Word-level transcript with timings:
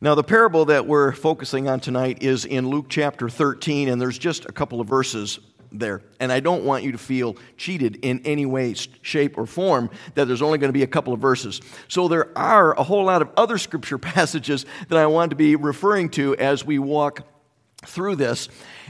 Now, 0.00 0.14
the 0.14 0.22
parable 0.22 0.66
that 0.66 0.86
we're 0.86 1.10
focusing 1.10 1.68
on 1.68 1.80
tonight 1.80 2.22
is 2.22 2.44
in 2.44 2.68
Luke 2.68 2.86
chapter 2.88 3.28
13, 3.28 3.88
and 3.88 4.00
there's 4.00 4.16
just 4.16 4.44
a 4.44 4.52
couple 4.52 4.80
of 4.80 4.86
verses 4.86 5.40
there. 5.72 6.02
And 6.20 6.30
I 6.30 6.38
don't 6.38 6.62
want 6.62 6.84
you 6.84 6.92
to 6.92 6.98
feel 6.98 7.36
cheated 7.56 7.96
in 8.02 8.20
any 8.24 8.46
way, 8.46 8.74
shape, 9.02 9.36
or 9.36 9.44
form 9.44 9.90
that 10.14 10.26
there's 10.26 10.40
only 10.40 10.58
going 10.58 10.68
to 10.68 10.72
be 10.72 10.84
a 10.84 10.88
couple 10.88 11.12
of 11.12 11.18
verses. 11.18 11.60
So 11.88 12.06
there 12.06 12.30
are 12.38 12.78
a 12.78 12.84
whole 12.84 13.06
lot 13.06 13.22
of 13.22 13.30
other 13.36 13.58
scripture 13.58 13.98
passages 13.98 14.66
that 14.88 14.98
I 14.98 15.06
want 15.06 15.30
to 15.30 15.36
be 15.36 15.56
referring 15.56 16.10
to 16.10 16.36
as 16.36 16.64
we 16.64 16.78
walk 16.78 17.26
through 17.84 18.14
this. 18.14 18.48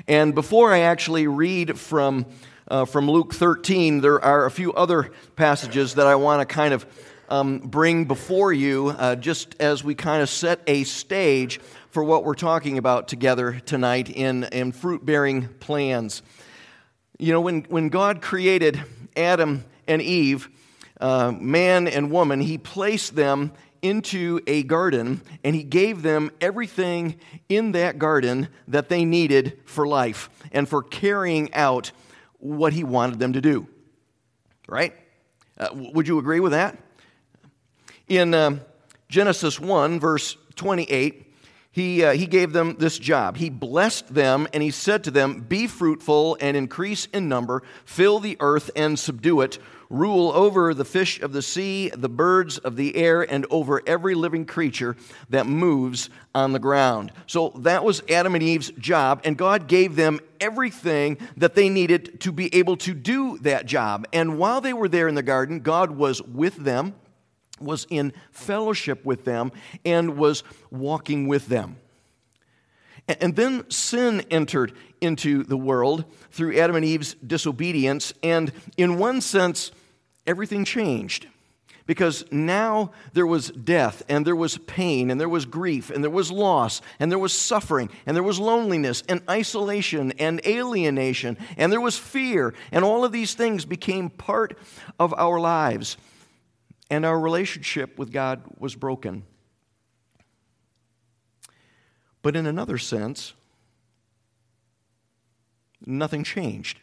And 0.09 0.34
before 0.34 0.75
I 0.75 0.80
actually 0.80 1.27
read 1.27 1.79
from, 1.79 2.27
uh, 2.70 2.84
from 2.84 3.11
Luke 3.11 3.32
13, 3.32 4.02
there 4.02 4.22
are 4.22 4.45
a 4.45 4.50
few 4.50 4.75
other 4.75 5.11
passages 5.36 5.95
that 5.95 6.06
I 6.06 6.16
want 6.16 6.46
to 6.46 6.54
kind 6.54 6.75
of 6.75 6.84
um, 7.29 7.58
bring 7.58 8.04
before 8.04 8.52
you 8.52 8.88
uh, 8.88 9.16
just 9.16 9.54
as 9.61 9.84
we 9.84 9.94
kind 9.94 10.22
of 10.22 10.29
set 10.29 10.61
a 10.66 10.84
stage 10.84 11.61
for 11.90 12.02
what 12.02 12.24
we're 12.24 12.34
talking 12.34 12.79
about 12.79 13.08
together 13.08 13.61
tonight 13.66 14.11
in, 14.11 14.44
in 14.44 14.72
fruit 14.72 15.04
bearing 15.04 15.48
plans. 15.61 16.22
You 17.18 17.32
know, 17.32 17.40
when, 17.40 17.62
when 17.64 17.89
God 17.89 18.22
created 18.22 18.82
Adam 19.17 19.64
and 19.86 20.00
Eve, 20.00 20.48
uh, 21.00 21.32
man 21.32 21.89
and 21.89 22.11
woman, 22.11 22.40
he 22.40 22.58
placed 22.58 23.14
them 23.14 23.53
into 23.82 24.40
a 24.46 24.62
garden 24.64 25.20
and 25.45 25.54
he 25.54 25.62
gave 25.62 26.03
them 26.03 26.31
everything 26.40 27.17
in 27.48 27.72
that 27.72 27.98
garden 27.98 28.48
that 28.67 28.89
they 28.89 29.04
needed 29.04 29.58
for 29.64 29.86
life 29.86 30.31
and 30.53 30.68
for 30.68 30.82
carrying 30.82 31.53
out 31.54 31.92
what 32.39 32.72
he 32.72 32.84
wanted 32.84 33.19
them 33.19 33.33
to 33.33 33.41
do. 33.41 33.67
Right? 34.69 34.95
Uh, 35.56 35.69
would 35.72 36.06
you 36.06 36.19
agree 36.19 36.41
with 36.41 36.53
that? 36.53 36.77
In 38.08 38.33
um, 38.33 38.62
Genesis 39.08 39.61
1, 39.61 40.00
verse 40.00 40.39
28, 40.56 41.27
he, 41.70 42.03
uh, 42.03 42.12
he 42.12 42.27
gave 42.27 42.53
them 42.53 42.77
this 42.78 42.98
job. 42.98 43.36
He 43.36 43.50
blessed 43.50 44.12
them 44.12 44.48
and 44.55 44.62
he 44.62 44.70
said 44.70 45.05
to 45.05 45.11
them, 45.11 45.42
Be 45.42 45.67
fruitful 45.67 46.39
and 46.41 46.56
increase 46.56 47.06
in 47.12 47.29
number, 47.29 47.62
fill 47.84 48.19
the 48.19 48.39
earth 48.41 48.70
and 48.75 48.98
subdue 48.98 49.42
it, 49.42 49.59
rule 49.91 50.33
over 50.33 50.73
the 50.73 50.86
fish 50.86 51.20
of 51.20 51.33
the 51.33 51.42
sea, 51.42 51.91
the 51.91 52.09
birds 52.09 52.56
of 52.56 52.77
the 52.77 52.97
air, 52.97 53.23
and 53.23 53.45
over 53.51 53.83
every 53.86 54.14
living 54.14 54.47
creature 54.47 54.97
that 55.29 55.47
moves 55.47 56.09
on 56.34 56.53
the 56.53 56.59
ground. 56.59 57.12
So 57.27 57.51
that 57.56 57.84
was 57.84 58.03
Adam 58.09 58.34
and 58.34 58.42
Eve's 58.42 58.70
job, 58.73 59.20
and 59.25 59.36
God 59.36 59.69
gave 59.69 59.97
them 59.97 60.20
everything 60.41 61.19
that 61.36 61.55
they 61.55 61.69
needed 61.69 62.20
to 62.23 62.33
be 62.33 62.55
able 62.55 62.79
to 62.79 62.95
do 62.95 63.36
that 63.39 63.67
job. 63.67 64.06
And 64.14 64.39
while 64.39 64.62
they 64.62 64.73
were 64.73 64.89
there 64.89 65.09
in 65.09 65.14
the 65.14 65.23
garden, 65.23 65.61
God 65.61 65.91
was 65.91 66.23
with 66.23 66.56
them 66.56 66.95
was 67.61 67.87
in 67.91 68.12
fellowship 68.31 69.05
with 69.05 69.25
them 69.25 69.53
and 69.84 70.17
was 70.17 70.42
walking 70.70 71.28
with 71.28 71.47
them. 71.47 71.77
And 73.09 73.34
then 73.37 73.69
sin 73.70 74.23
entered 74.31 74.73
into 75.01 75.42
the 75.42 75.56
world 75.56 76.05
through 76.31 76.59
Adam 76.59 76.77
and 76.77 76.84
Eve's 76.84 77.14
disobedience, 77.14 78.12
and 78.23 78.53
in 78.77 78.98
one 78.98 79.23
sense, 79.23 79.73
everything 80.27 80.64
changed. 80.64 81.27
Because 81.86 82.31
now 82.31 82.91
there 83.14 83.27
was 83.27 83.48
death, 83.48 84.03
and 84.11 84.27
there 84.27 84.36
was 84.36 84.59
pain, 84.59 85.11
and 85.11 85.19
there 85.19 85.29
was 85.29 85.47
grief, 85.47 85.89
and 85.89 86.05
there 86.05 86.11
was 86.11 86.31
loss, 86.31 86.83
and 87.01 87.11
there 87.11 87.19
was 87.19 87.33
suffering, 87.33 87.89
and 88.05 88.14
there 88.14 88.23
was 88.23 88.39
loneliness, 88.39 89.03
and 89.09 89.23
isolation, 89.31 90.12
and 90.19 90.47
alienation, 90.47 91.39
and 91.56 91.73
there 91.73 91.81
was 91.81 91.97
fear, 91.97 92.53
and 92.73 92.84
all 92.84 93.06
of 93.06 93.12
these 93.12 93.33
things 93.33 93.64
became 93.64 94.11
part 94.11 94.59
of 94.98 95.14
our 95.17 95.41
lives 95.41 95.97
and 96.91 97.05
our 97.05 97.19
relationship 97.19 97.98
with 97.98 98.12
God 98.12 98.42
was 98.58 98.75
broken. 98.75 99.25
But 102.22 102.36
in 102.36 102.47
another 102.47 102.78
sense, 102.78 103.34
nothing 105.84 106.25
changed. 106.25 106.80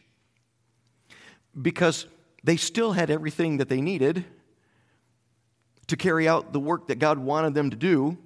Because 1.60 2.08
they 2.44 2.58
still 2.58 2.94
had 2.94 3.10
everything 3.10 3.58
that 3.58 3.70
they 3.70 3.82
needed 3.82 4.26
to 5.88 5.98
carry 5.98 6.28
out 6.28 6.54
the 6.54 6.60
work 6.60 6.88
that 6.88 7.00
God 7.00 7.20
wanted 7.20 7.54
them 7.54 7.70
to 7.70 7.76
do. 7.76 8.18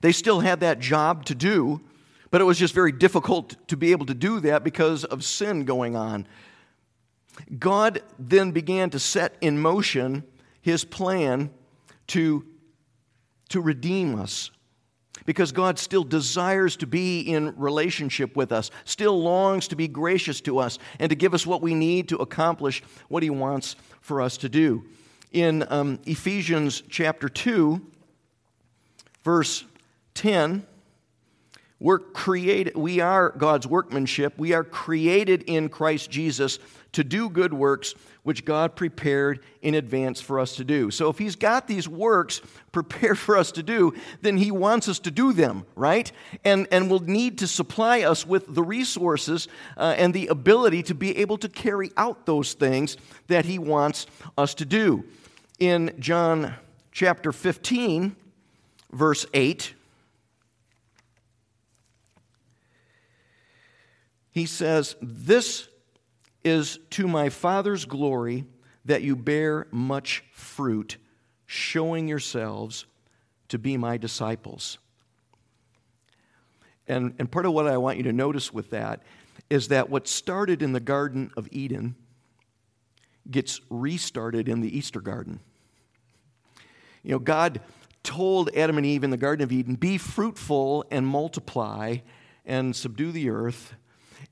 They 0.00 0.12
still 0.12 0.40
had 0.40 0.60
that 0.60 0.78
job 0.78 1.24
to 1.26 1.34
do, 1.34 1.80
but 2.30 2.40
it 2.40 2.44
was 2.44 2.58
just 2.58 2.74
very 2.74 2.92
difficult 2.92 3.56
to 3.68 3.76
be 3.76 3.92
able 3.92 4.06
to 4.06 4.14
do 4.14 4.40
that 4.40 4.64
because 4.64 5.04
of 5.04 5.24
sin 5.24 5.64
going 5.64 5.96
on. 5.96 6.26
God 7.58 8.02
then 8.18 8.52
began 8.52 8.90
to 8.90 8.98
set 8.98 9.36
in 9.40 9.58
motion 9.58 10.24
his 10.62 10.84
plan 10.84 11.50
to, 12.08 12.46
to 13.50 13.60
redeem 13.60 14.18
us. 14.18 14.50
Because 15.24 15.52
God 15.52 15.78
still 15.78 16.02
desires 16.02 16.76
to 16.76 16.86
be 16.86 17.20
in 17.20 17.54
relationship 17.56 18.34
with 18.34 18.50
us, 18.50 18.70
still 18.84 19.20
longs 19.20 19.68
to 19.68 19.76
be 19.76 19.86
gracious 19.86 20.40
to 20.42 20.58
us, 20.58 20.78
and 20.98 21.10
to 21.10 21.14
give 21.14 21.34
us 21.34 21.46
what 21.46 21.62
we 21.62 21.74
need 21.74 22.08
to 22.08 22.16
accomplish 22.16 22.82
what 23.08 23.22
He 23.22 23.30
wants 23.30 23.76
for 24.00 24.20
us 24.20 24.36
to 24.38 24.48
do. 24.48 24.84
In 25.30 25.64
um, 25.70 26.00
Ephesians 26.06 26.82
chapter 26.88 27.28
2, 27.28 27.80
verse 29.22 29.64
10, 30.14 30.66
we're 31.82 31.98
created, 31.98 32.76
we 32.76 33.00
are 33.00 33.30
God's 33.30 33.66
workmanship. 33.66 34.34
We 34.38 34.52
are 34.52 34.62
created 34.62 35.42
in 35.48 35.68
Christ 35.68 36.12
Jesus 36.12 36.60
to 36.92 37.02
do 37.02 37.28
good 37.28 37.52
works 37.52 37.96
which 38.22 38.44
God 38.44 38.76
prepared 38.76 39.40
in 39.62 39.74
advance 39.74 40.20
for 40.20 40.38
us 40.38 40.54
to 40.56 40.64
do. 40.64 40.92
So 40.92 41.10
if 41.10 41.18
He's 41.18 41.34
got 41.34 41.66
these 41.66 41.88
works 41.88 42.40
prepared 42.70 43.18
for 43.18 43.36
us 43.36 43.50
to 43.52 43.64
do, 43.64 43.94
then 44.20 44.36
He 44.36 44.52
wants 44.52 44.88
us 44.88 45.00
to 45.00 45.10
do 45.10 45.32
them, 45.32 45.66
right? 45.74 46.12
And, 46.44 46.68
and 46.70 46.88
will 46.88 47.00
need 47.00 47.38
to 47.38 47.48
supply 47.48 48.02
us 48.02 48.24
with 48.24 48.54
the 48.54 48.62
resources 48.62 49.48
uh, 49.76 49.96
and 49.98 50.14
the 50.14 50.28
ability 50.28 50.84
to 50.84 50.94
be 50.94 51.18
able 51.18 51.38
to 51.38 51.48
carry 51.48 51.90
out 51.96 52.26
those 52.26 52.52
things 52.52 52.96
that 53.26 53.44
He 53.44 53.58
wants 53.58 54.06
us 54.38 54.54
to 54.54 54.64
do. 54.64 55.02
In 55.58 55.96
John 55.98 56.54
chapter 56.92 57.32
15, 57.32 58.14
verse 58.92 59.26
8, 59.34 59.74
he 64.32 64.46
says, 64.46 64.96
This 65.00 65.68
is 66.42 66.80
to 66.90 67.06
my 67.06 67.28
Father's 67.28 67.84
glory 67.84 68.46
that 68.84 69.02
you 69.02 69.14
bear 69.14 69.68
much 69.70 70.24
fruit, 70.32 70.96
showing 71.46 72.08
yourselves 72.08 72.86
to 73.48 73.58
be 73.58 73.76
my 73.76 73.96
disciples. 73.96 74.78
And, 76.88 77.14
and 77.18 77.30
part 77.30 77.46
of 77.46 77.52
what 77.52 77.68
I 77.68 77.76
want 77.76 77.98
you 77.98 78.02
to 78.04 78.12
notice 78.12 78.52
with 78.52 78.70
that 78.70 79.02
is 79.48 79.68
that 79.68 79.88
what 79.88 80.08
started 80.08 80.62
in 80.62 80.72
the 80.72 80.80
Garden 80.80 81.30
of 81.36 81.46
Eden 81.52 81.94
gets 83.30 83.60
restarted 83.70 84.48
in 84.48 84.62
the 84.62 84.76
Easter 84.76 85.00
Garden. 85.00 85.38
You 87.04 87.12
know, 87.12 87.18
God 87.18 87.60
told 88.02 88.50
Adam 88.56 88.78
and 88.78 88.86
Eve 88.86 89.04
in 89.04 89.10
the 89.10 89.16
Garden 89.16 89.44
of 89.44 89.52
Eden, 89.52 89.76
be 89.76 89.96
fruitful 89.96 90.84
and 90.90 91.06
multiply 91.06 91.98
and 92.44 92.74
subdue 92.74 93.12
the 93.12 93.30
earth 93.30 93.74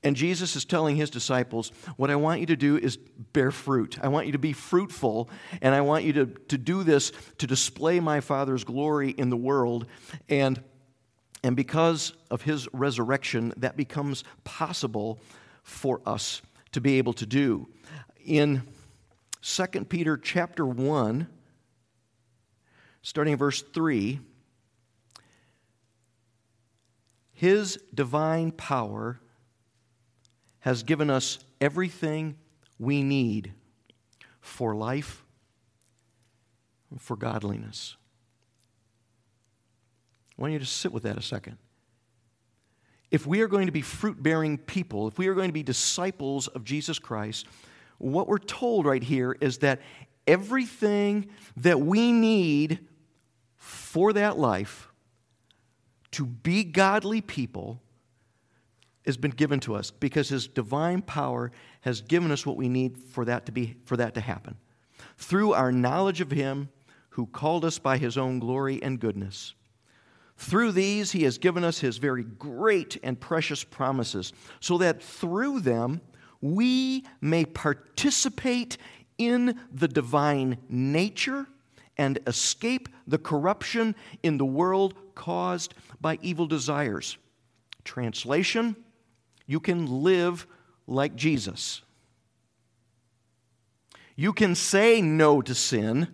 and 0.03 0.15
Jesus 0.15 0.55
is 0.55 0.65
telling 0.65 0.95
his 0.95 1.09
disciples, 1.09 1.71
What 1.97 2.09
I 2.09 2.15
want 2.15 2.39
you 2.39 2.45
to 2.47 2.55
do 2.55 2.77
is 2.77 2.97
bear 2.97 3.51
fruit. 3.51 3.97
I 4.01 4.07
want 4.07 4.25
you 4.25 4.31
to 4.31 4.39
be 4.39 4.53
fruitful, 4.53 5.29
and 5.61 5.75
I 5.75 5.81
want 5.81 6.03
you 6.03 6.13
to, 6.13 6.25
to 6.25 6.57
do 6.57 6.83
this 6.83 7.11
to 7.37 7.47
display 7.47 7.99
my 7.99 8.19
Father's 8.19 8.63
glory 8.63 9.11
in 9.11 9.29
the 9.29 9.37
world. 9.37 9.85
And, 10.29 10.61
and 11.43 11.55
because 11.55 12.13
of 12.29 12.41
his 12.41 12.67
resurrection, 12.73 13.53
that 13.57 13.77
becomes 13.77 14.23
possible 14.43 15.19
for 15.63 16.01
us 16.05 16.41
to 16.71 16.81
be 16.81 16.97
able 16.97 17.13
to 17.13 17.25
do. 17.25 17.67
In 18.25 18.63
2 19.41 19.65
Peter 19.85 20.17
chapter 20.17 20.65
1, 20.65 21.27
starting 23.01 23.33
in 23.33 23.39
verse 23.39 23.61
3, 23.61 24.19
his 27.33 27.79
divine 27.93 28.51
power 28.51 29.19
has 30.61 30.83
given 30.83 31.09
us 31.09 31.39
everything 31.59 32.37
we 32.79 33.03
need 33.03 33.53
for 34.39 34.75
life, 34.75 35.23
for 36.97 37.15
godliness. 37.15 37.95
I 40.37 40.41
want 40.41 40.53
you 40.53 40.59
to 40.59 40.65
sit 40.65 40.91
with 40.91 41.03
that 41.03 41.17
a 41.17 41.21
second. 41.21 41.57
If 43.11 43.27
we 43.27 43.41
are 43.41 43.47
going 43.47 43.65
to 43.65 43.71
be 43.71 43.81
fruit 43.81 44.21
bearing 44.23 44.57
people, 44.57 45.07
if 45.07 45.17
we 45.17 45.27
are 45.27 45.33
going 45.33 45.49
to 45.49 45.53
be 45.53 45.63
disciples 45.63 46.47
of 46.47 46.63
Jesus 46.63 46.97
Christ, 46.97 47.45
what 47.97 48.27
we're 48.27 48.39
told 48.39 48.85
right 48.85 49.03
here 49.03 49.35
is 49.41 49.59
that 49.59 49.81
everything 50.25 51.29
that 51.57 51.79
we 51.81 52.11
need 52.11 52.79
for 53.57 54.13
that 54.13 54.37
life 54.39 54.87
to 56.11 56.25
be 56.25 56.63
godly 56.63 57.21
people 57.21 57.81
has 59.05 59.17
been 59.17 59.31
given 59.31 59.59
to 59.59 59.75
us 59.75 59.91
because 59.91 60.29
his 60.29 60.47
divine 60.47 61.01
power 61.01 61.51
has 61.81 62.01
given 62.01 62.31
us 62.31 62.45
what 62.45 62.57
we 62.57 62.69
need 62.69 62.97
for 62.97 63.25
that 63.25 63.45
to 63.45 63.51
be 63.51 63.75
for 63.85 63.97
that 63.97 64.13
to 64.13 64.21
happen 64.21 64.55
through 65.17 65.53
our 65.53 65.71
knowledge 65.71 66.21
of 66.21 66.31
him 66.31 66.69
who 67.09 67.25
called 67.25 67.65
us 67.65 67.79
by 67.79 67.97
his 67.97 68.17
own 68.17 68.39
glory 68.39 68.81
and 68.81 68.99
goodness 68.99 69.55
Through 70.41 70.71
these, 70.71 71.11
he 71.11 71.23
has 71.25 71.37
given 71.37 71.63
us 71.63 71.79
his 71.79 71.97
very 71.97 72.23
great 72.23 72.97
and 73.03 73.19
precious 73.19 73.63
promises, 73.63 74.33
so 74.59 74.79
that 74.79 75.03
through 75.03 75.59
them 75.59 76.01
we 76.41 77.05
may 77.21 77.45
participate 77.45 78.77
in 79.19 79.59
the 79.71 79.87
divine 79.87 80.57
nature 80.67 81.45
and 81.95 82.17
escape 82.25 82.89
the 83.05 83.19
corruption 83.19 83.95
in 84.23 84.39
the 84.39 84.45
world 84.45 84.95
caused 85.13 85.75
by 86.01 86.17
evil 86.23 86.47
desires. 86.47 87.19
Translation 87.83 88.75
You 89.51 89.59
can 89.59 90.01
live 90.01 90.47
like 90.87 91.13
Jesus. 91.17 91.81
You 94.15 94.31
can 94.31 94.55
say 94.55 95.01
no 95.01 95.41
to 95.41 95.53
sin, 95.53 96.07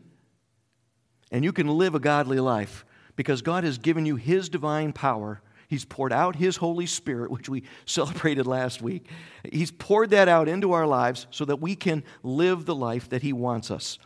and 1.32 1.44
you 1.44 1.54
can 1.54 1.68
live 1.68 1.94
a 1.94 2.00
godly 2.00 2.40
life 2.40 2.84
because 3.16 3.44
God 3.44 3.64
has 3.64 3.78
given 3.78 4.08
you 4.08 4.16
His 4.16 4.50
divine 4.50 4.92
power. 4.92 5.40
He's 5.68 5.86
poured 5.86 6.12
out 6.12 6.36
His 6.36 6.58
Holy 6.58 6.88
Spirit, 6.88 7.30
which 7.30 7.48
we 7.48 7.62
celebrated 7.86 8.48
last 8.48 8.82
week. 8.82 9.06
He's 9.52 9.70
poured 9.70 10.10
that 10.10 10.28
out 10.28 10.48
into 10.48 10.72
our 10.72 10.88
lives 10.88 11.28
so 11.30 11.46
that 11.46 11.62
we 11.62 11.76
can 11.76 12.04
live 12.24 12.66
the 12.66 12.74
life 12.74 13.08
that 13.10 13.22
He 13.22 13.34
wants 13.34 13.70
us. 13.70 14.00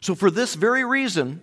So, 0.00 0.14
for 0.14 0.30
this 0.30 0.54
very 0.54 0.84
reason, 0.84 1.42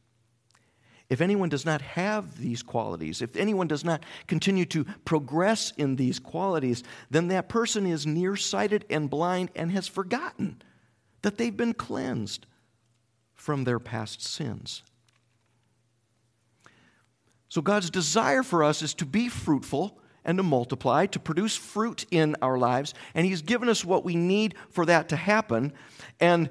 If 1.11 1.19
anyone 1.19 1.49
does 1.49 1.65
not 1.65 1.81
have 1.81 2.39
these 2.39 2.63
qualities, 2.63 3.21
if 3.21 3.35
anyone 3.35 3.67
does 3.67 3.83
not 3.83 4.05
continue 4.27 4.63
to 4.67 4.85
progress 5.03 5.73
in 5.75 5.97
these 5.97 6.19
qualities, 6.19 6.83
then 7.09 7.27
that 7.27 7.49
person 7.49 7.85
is 7.85 8.07
nearsighted 8.07 8.85
and 8.89 9.09
blind 9.09 9.51
and 9.53 9.73
has 9.73 9.89
forgotten 9.89 10.61
that 11.21 11.37
they've 11.37 11.55
been 11.55 11.73
cleansed 11.73 12.45
from 13.33 13.65
their 13.65 13.77
past 13.77 14.23
sins. 14.23 14.83
So, 17.49 17.61
God's 17.61 17.89
desire 17.89 18.41
for 18.41 18.63
us 18.63 18.81
is 18.81 18.93
to 18.93 19.05
be 19.05 19.27
fruitful 19.27 19.99
and 20.23 20.37
to 20.37 20.43
multiply, 20.43 21.07
to 21.07 21.19
produce 21.19 21.57
fruit 21.57 22.05
in 22.09 22.37
our 22.41 22.57
lives, 22.57 22.93
and 23.13 23.25
He's 23.25 23.41
given 23.41 23.67
us 23.67 23.83
what 23.83 24.05
we 24.05 24.15
need 24.15 24.55
for 24.69 24.85
that 24.85 25.09
to 25.09 25.17
happen, 25.17 25.73
and 26.21 26.47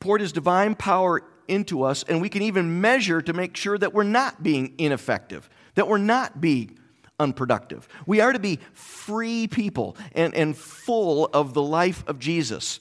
poured 0.00 0.20
His 0.20 0.32
divine 0.32 0.74
power 0.74 1.22
into 1.48 1.82
us, 1.82 2.04
and 2.04 2.20
we 2.20 2.28
can 2.28 2.42
even 2.42 2.80
measure 2.80 3.20
to 3.22 3.32
make 3.32 3.56
sure 3.56 3.78
that 3.78 3.92
we're 3.92 4.02
not 4.04 4.42
being 4.42 4.74
ineffective, 4.78 5.48
that 5.74 5.88
we're 5.88 5.98
not 5.98 6.40
being 6.40 6.78
unproductive. 7.18 7.88
We 8.06 8.20
are 8.20 8.32
to 8.32 8.38
be 8.38 8.60
free 8.72 9.48
people 9.48 9.96
and, 10.12 10.34
and 10.34 10.56
full 10.56 11.26
of 11.32 11.54
the 11.54 11.62
life 11.62 12.04
of 12.06 12.18
Jesus. 12.18 12.80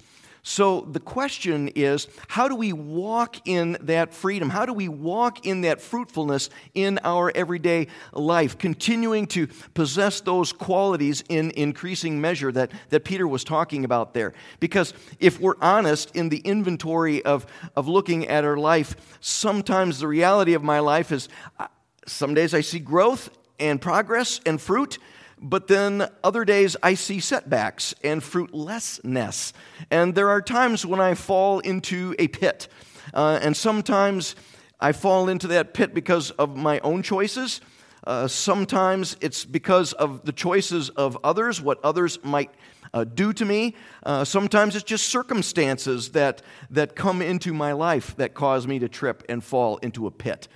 So 0.50 0.88
the 0.90 1.02
question 1.02 1.68
is 1.76 2.08
how 2.30 2.48
do 2.48 2.56
we 2.56 2.72
walk 2.72 3.46
in 3.46 3.76
that 3.82 4.14
freedom? 4.14 4.50
How 4.50 4.66
do 4.66 4.72
we 4.72 4.88
walk 4.88 5.46
in 5.46 5.60
that 5.62 5.82
fruitfulness 5.82 6.50
in 6.74 7.02
our 7.04 7.34
everyday 7.36 7.88
life, 8.14 8.58
continuing 8.58 9.28
to 9.28 9.48
possess 9.74 10.22
those 10.22 10.54
qualities 10.54 11.22
in 11.28 11.52
increasing 11.52 12.22
measure 12.22 12.50
that, 12.54 12.72
that 12.92 13.04
Peter 13.04 13.28
was 13.28 13.44
talking 13.44 13.84
about 13.84 14.14
there? 14.14 14.34
Because 14.62 14.94
if 15.20 15.38
we're 15.38 15.58
honest 15.62 16.16
in 16.16 16.30
the 16.30 16.40
inventory 16.40 17.26
of, 17.26 17.46
of 17.76 17.90
looking 17.90 18.30
at 18.30 18.46
our 18.46 18.56
life, 18.56 18.96
sometimes 19.20 20.00
the 20.00 20.08
reality 20.08 20.54
of 20.54 20.64
my 20.64 20.80
life 20.80 21.12
is 21.12 21.28
uh, 21.60 21.68
some 22.06 22.34
days 22.34 22.54
I 22.54 22.62
see 22.62 22.80
growth 22.80 23.30
and 23.60 23.82
progress 23.82 24.40
and 24.46 24.62
fruit 24.62 24.98
but 25.40 25.68
then 25.68 26.10
other 26.24 26.46
days 26.46 26.76
I 26.82 26.96
see 26.96 27.20
setbacks 27.20 27.94
and 28.04 28.24
fruitlessness. 28.24 29.54
And 29.92 30.16
there 30.16 30.30
are 30.30 30.42
times 30.42 30.86
when 30.86 31.00
I 31.00 31.14
fall 31.14 31.60
into 31.60 32.16
a 32.18 32.28
pit. 32.28 32.68
Uh, 33.14 33.40
and 33.42 33.56
sometimes 33.56 34.36
I 34.80 34.92
fall 34.92 35.30
into 35.30 35.48
that 35.48 35.74
pit 35.74 35.94
because 35.94 36.32
of 36.32 36.56
my 36.56 36.80
own 36.80 37.04
choices. 37.04 37.62
Uh, 38.06 38.28
sometimes 38.28 39.18
it's 39.22 39.44
because 39.44 39.94
of 39.94 40.24
the 40.26 40.32
choices 40.32 40.90
of 40.90 41.18
others, 41.24 41.62
what 41.62 41.80
others 41.84 42.24
might 42.24 42.52
uh, 42.94 43.04
do 43.04 43.34
to 43.34 43.44
me. 43.44 43.76
Uh, 44.04 44.24
sometimes 44.24 44.76
it's 44.76 44.86
just 44.86 45.10
circumstances 45.10 46.12
that, 46.12 46.42
that 46.70 46.96
come 46.96 47.22
into 47.22 47.54
my 47.54 47.74
life 47.74 48.16
that 48.18 48.34
cause 48.34 48.66
me 48.66 48.80
to 48.80 48.88
trip 48.88 49.24
and 49.28 49.44
fall 49.44 49.78
into 49.78 50.08
a 50.08 50.12
pit. 50.12 50.48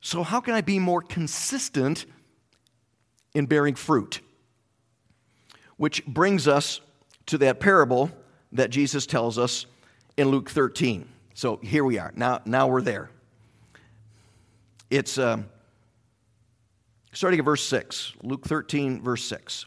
So, 0.00 0.22
how 0.22 0.40
can 0.40 0.54
I 0.54 0.62
be 0.62 0.78
more 0.78 1.02
consistent 1.02 2.06
in 3.34 3.46
bearing 3.46 3.74
fruit. 3.74 4.20
Which 5.76 6.04
brings 6.06 6.46
us 6.46 6.80
to 7.26 7.38
that 7.38 7.60
parable 7.60 8.10
that 8.52 8.70
Jesus 8.70 9.06
tells 9.06 9.38
us 9.38 9.66
in 10.16 10.28
Luke 10.28 10.50
13. 10.50 11.08
So 11.34 11.58
here 11.62 11.84
we 11.84 11.98
are. 11.98 12.12
Now, 12.14 12.40
now 12.44 12.68
we're 12.68 12.82
there. 12.82 13.10
It's 14.90 15.16
uh, 15.18 15.38
starting 17.12 17.38
at 17.38 17.44
verse 17.44 17.64
6, 17.64 18.14
Luke 18.22 18.44
13, 18.44 19.02
verse 19.02 19.24
6. 19.24 19.66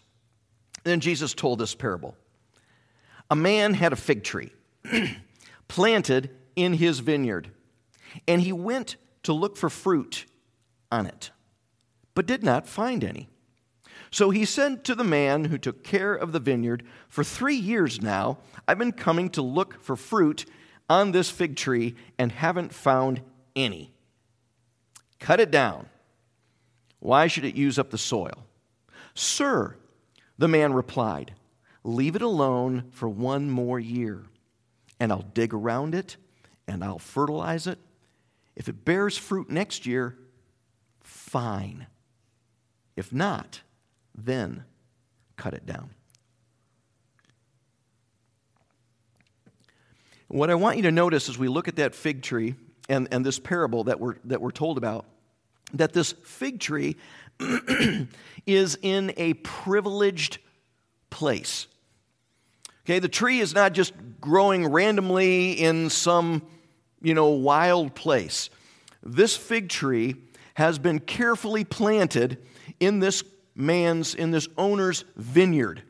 Then 0.84 1.00
Jesus 1.00 1.34
told 1.34 1.60
this 1.60 1.76
parable 1.76 2.16
A 3.30 3.36
man 3.36 3.74
had 3.74 3.94
a 3.94 3.96
fig 3.96 4.24
tree 4.24 4.52
planted 5.68 6.30
in 6.56 6.74
his 6.74 7.00
vineyard, 7.00 7.50
and 8.28 8.42
he 8.42 8.52
went 8.52 8.98
to 9.24 9.34
look 9.34 9.58
for 9.58 9.70
fruit 9.70 10.26
on 10.92 11.08
it, 11.08 11.32
but 12.14 12.26
did 12.26 12.44
not 12.44 12.68
find 12.68 13.04
any. 13.04 13.30
So 14.14 14.30
he 14.30 14.46
said 14.46 14.84
to 14.84 14.94
the 14.94 15.04
man 15.04 15.46
who 15.46 15.58
took 15.58 15.84
care 15.84 16.14
of 16.14 16.34
the 16.34 16.40
vineyard, 16.40 16.84
For 17.10 17.24
three 17.24 17.56
years 17.56 18.00
now, 18.00 18.38
I've 18.68 18.78
been 18.78 18.92
coming 18.92 19.32
to 19.32 19.42
look 19.42 19.82
for 19.82 19.96
fruit 19.96 20.46
on 20.88 21.12
this 21.12 21.32
fig 21.32 21.56
tree 21.56 21.96
and 22.20 22.32
haven't 22.32 22.76
found 22.76 23.22
any. 23.56 23.92
Cut 25.20 25.40
it 25.40 25.50
down. 25.50 25.88
Why 27.00 27.26
should 27.26 27.44
it 27.44 27.56
use 27.56 27.80
up 27.80 27.90
the 27.90 27.98
soil? 27.98 28.46
Sir, 29.16 29.78
the 30.38 30.48
man 30.48 30.74
replied, 30.74 31.34
Leave 31.84 32.16
it 32.16 32.22
alone 32.22 32.92
for 32.92 33.10
one 33.10 33.50
more 33.50 33.80
year, 33.80 34.26
and 35.00 35.12
I'll 35.12 35.26
dig 35.34 35.56
around 35.56 35.96
it 35.96 36.18
and 36.68 36.84
I'll 36.84 37.00
fertilize 37.00 37.66
it. 37.66 37.80
If 38.56 38.70
it 38.70 38.86
bears 38.86 39.18
fruit 39.18 39.50
next 39.50 39.88
year, 39.88 40.16
fine. 41.02 41.88
If 42.96 43.12
not, 43.12 43.62
then 44.16 44.64
cut 45.38 45.54
it 45.54 45.66
down. 45.66 45.90
What 50.28 50.50
I 50.50 50.56
want 50.56 50.78
you 50.78 50.84
to 50.84 50.92
notice 50.92 51.30
as 51.30 51.38
we 51.38 51.48
look 51.48 51.68
at 51.68 51.76
that 51.76 51.94
fig 51.94 52.24
tree 52.24 52.56
and, 52.90 53.08
and 53.12 53.26
this 53.26 53.40
parable 53.40 53.84
that 53.86 54.00
we're, 54.00 54.16
that 54.26 54.42
we're 54.42 54.52
told 54.52 54.78
about, 54.78 55.06
that 55.74 55.94
this 55.94 56.12
fig 56.12 56.60
tree 56.60 56.96
is 58.46 58.78
in 58.82 59.14
a 59.18 59.34
privileged 59.36 60.40
place. 61.10 61.68
Okay, 62.86 63.00
the 63.00 63.08
tree 63.08 63.40
is 63.40 63.54
not 63.54 63.74
just 63.74 63.94
growing 64.20 64.68
randomly 64.68 65.52
in 65.54 65.90
some, 65.90 66.42
you 67.02 67.14
know, 67.14 67.30
wild 67.30 67.96
place. 67.96 68.50
This 69.02 69.38
fig 69.38 69.70
tree 69.70 70.16
has 70.56 70.80
been 70.80 71.00
carefully 71.00 71.64
planted 71.64 72.38
in 72.80 73.00
this 73.00 73.24
man's, 73.56 74.16
in 74.16 74.32
this 74.32 74.48
owner's 74.58 75.06
vineyard. 75.16 75.84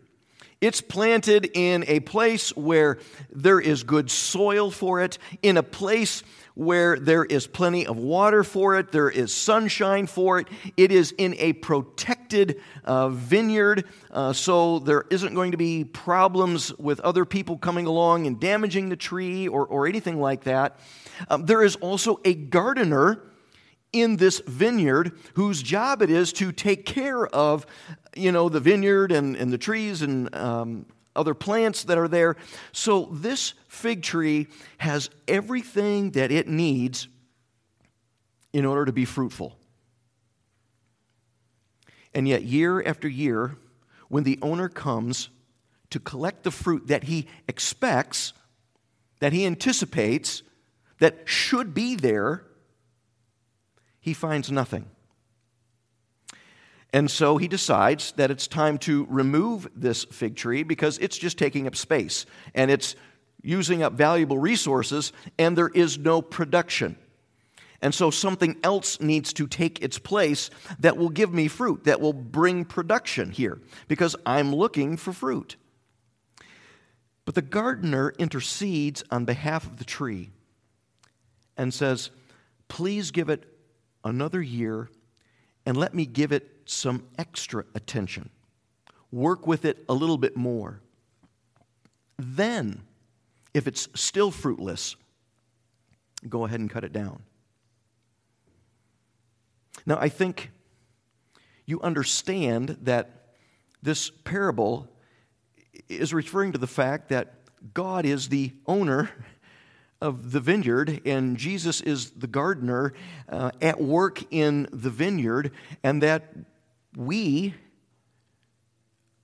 It's 0.64 0.80
planted 0.80 1.52
in 1.54 1.84
a 1.90 2.00
place 2.00 2.56
where 2.56 3.00
there 3.30 3.60
is 3.60 3.84
good 3.84 4.10
soil 4.10 4.72
for 4.72 5.02
it, 5.02 5.18
in 5.42 5.58
a 5.58 5.64
place 5.64 6.24
where 6.56 6.98
there 6.98 7.26
is 7.26 7.48
plenty 7.48 7.86
of 7.86 7.98
water 7.98 8.46
for 8.46 8.78
it, 8.78 8.92
there 8.94 9.10
is 9.10 9.34
sunshine 9.34 10.08
for 10.08 10.40
it. 10.40 10.48
It 10.78 10.92
is 10.94 11.14
in 11.18 11.36
a 11.40 11.52
protected 11.52 12.62
uh, 12.86 13.10
vineyard, 13.10 13.86
uh, 14.10 14.32
so 14.32 14.80
there 14.80 15.04
isn't 15.10 15.34
going 15.34 15.52
to 15.52 15.58
be 15.58 15.84
problems 15.84 16.74
with 16.78 17.02
other 17.02 17.26
people 17.26 17.58
coming 17.58 17.86
along 17.86 18.28
and 18.28 18.40
damaging 18.40 18.88
the 18.88 18.96
tree 18.96 19.50
or, 19.50 19.66
or 19.66 19.86
anything 19.86 20.22
like 20.22 20.44
that. 20.44 20.80
Um, 21.30 21.46
there 21.46 21.64
is 21.64 21.76
also 21.78 22.22
a 22.24 22.36
gardener 22.36 23.22
in 23.94 24.18
this 24.18 24.42
vineyard 24.46 25.18
whose 25.36 25.62
job 25.62 26.02
it 26.02 26.10
is 26.10 26.34
to 26.34 26.52
take 26.52 26.86
care 26.86 27.26
of 27.28 27.66
you 28.16 28.32
know 28.32 28.50
the 28.50 28.60
vineyard 28.60 29.12
and, 29.12 29.36
and 29.36 29.54
the 29.54 29.58
trees 29.58 30.02
and 30.02 30.34
um, 30.36 30.86
other 31.16 31.34
plants 31.34 31.84
that 31.86 31.98
are 31.98 32.08
there. 32.08 32.36
So 32.72 33.10
this 33.12 33.54
fig 33.68 34.02
tree 34.04 34.48
has 34.78 35.10
everything 35.28 36.12
that 36.12 36.32
it 36.32 36.48
needs 36.48 37.08
in 38.52 38.66
order 38.66 38.86
to 38.86 38.92
be 38.92 39.06
fruitful. 39.06 39.58
And 42.14 42.28
yet, 42.28 42.44
year 42.44 42.84
after 42.86 43.08
year, 43.08 43.58
when 44.10 44.24
the 44.24 44.38
owner 44.42 44.70
comes 44.70 45.30
to 45.90 46.00
collect 46.00 46.44
the 46.44 46.52
fruit 46.52 46.88
that 46.88 47.06
he 47.06 47.28
expects, 47.48 48.34
that 49.20 49.34
he 49.34 49.46
anticipates, 49.46 50.44
that 51.00 51.24
should 51.26 51.74
be 51.74 51.96
there, 51.96 52.46
he 54.04 54.14
finds 54.14 54.52
nothing. 54.52 54.86
And 56.92 57.10
so 57.10 57.38
he 57.38 57.48
decides 57.48 58.12
that 58.18 58.32
it's 58.32 58.48
time 58.50 58.78
to 58.80 59.08
remove 59.10 59.70
this 59.74 60.04
fig 60.04 60.36
tree 60.36 60.64
because 60.64 60.98
it's 60.98 61.18
just 61.18 61.38
taking 61.38 61.68
up 61.68 61.76
space 61.78 62.26
and 62.54 62.70
it's 62.70 62.98
using 63.42 63.82
up 63.82 63.94
valuable 63.94 64.38
resources 64.38 65.14
and 65.40 65.58
there 65.58 65.70
is 65.70 65.98
no 65.98 66.22
production. 66.22 66.98
And 67.82 67.96
so 67.96 68.12
something 68.12 68.58
else 68.62 69.00
needs 69.00 69.32
to 69.34 69.48
take 69.48 69.82
its 69.82 69.98
place 69.98 70.50
that 70.80 70.98
will 70.98 71.10
give 71.10 71.34
me 71.34 71.48
fruit, 71.48 71.86
that 71.86 72.02
will 72.02 72.12
bring 72.12 72.66
production 72.66 73.32
here, 73.32 73.62
because 73.88 74.18
I'm 74.26 74.54
looking 74.54 74.98
for 74.98 75.14
fruit. 75.14 75.56
But 77.24 77.36
the 77.36 77.42
gardener 77.42 78.14
intercedes 78.20 79.02
on 79.10 79.24
behalf 79.24 79.66
of 79.66 79.78
the 79.78 79.86
tree 79.86 80.32
and 81.56 81.74
says, 81.74 82.10
Please 82.68 83.12
give 83.12 83.30
it 83.30 83.53
another 84.04 84.42
year 84.42 84.90
and 85.66 85.78
let 85.78 85.94
me 85.94 86.06
give 86.06 86.32
it 86.32 86.50
some 86.66 87.06
extra 87.18 87.66
attention. 87.76 88.30
Work 89.12 89.48
with 89.48 89.66
it 89.66 89.84
a 89.88 89.94
little 89.94 90.18
bit 90.18 90.36
more. 90.36 90.82
Then, 92.18 92.82
if 93.54 93.68
it's 93.68 93.88
still 93.94 94.32
fruitless, 94.32 94.96
go 96.28 96.46
ahead 96.46 96.60
and 96.60 96.70
cut 96.70 96.84
it 96.84 96.94
down. 96.94 97.24
Now, 99.86 99.98
I 100.00 100.10
think 100.10 100.52
you 101.66 101.82
understand 101.82 102.78
that 102.82 103.36
this 103.82 104.10
parable 104.10 104.90
is 105.90 106.14
referring 106.14 106.54
to 106.54 106.58
the 106.58 106.68
fact 106.68 107.10
that 107.10 107.36
God 107.74 108.06
is 108.06 108.30
the 108.30 108.54
owner 108.66 109.10
of 110.04 110.34
the 110.34 110.42
vineyard, 110.42 111.02
and 111.06 111.38
Jesus 111.38 111.80
is 111.80 112.12
the 112.12 112.28
gardener 112.28 112.94
uh, 113.30 113.52
at 113.62 113.80
work 113.80 114.22
in 114.32 114.68
the 114.74 114.90
vineyard, 114.90 115.52
and 115.82 116.04
that 116.04 116.36
we 116.98 117.56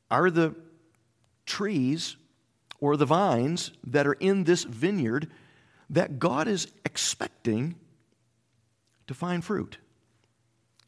are 0.10 0.32
the 0.32 0.56
trees 1.46 2.16
or 2.80 2.96
the 2.96 3.06
vines 3.06 3.72
that 3.86 4.08
are 4.08 4.14
in 4.14 4.46
this 4.46 4.64
vineyard 4.64 5.30
that 5.90 6.18
God 6.18 6.48
is 6.48 6.68
expecting 6.86 7.76
to 9.08 9.14
find 9.14 9.44
fruit 9.44 9.80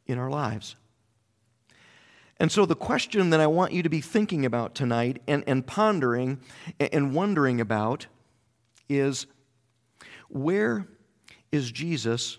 in 0.07 0.17
our 0.17 0.29
lives. 0.29 0.77
And 2.39 2.49
so, 2.49 2.65
the 2.65 2.75
question 2.75 3.31
that 3.31 3.41
I 3.41 3.47
want 3.47 3.73
you 3.73 3.83
to 3.83 3.89
be 3.89 3.99
thinking 3.99 4.45
about 4.45 4.73
tonight 4.73 5.21
and, 5.27 5.43
and 5.45 5.67
pondering 5.67 6.39
and 6.79 7.13
wondering 7.13 7.59
about 7.59 8.07
is 8.87 9.27
where 10.31 10.87
is 11.51 11.71
Jesus 11.71 12.37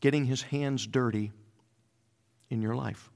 getting 0.00 0.26
his 0.26 0.42
hands 0.42 0.86
dirty 0.86 1.32
in 2.50 2.60
your 2.60 2.74
life? 2.74 3.10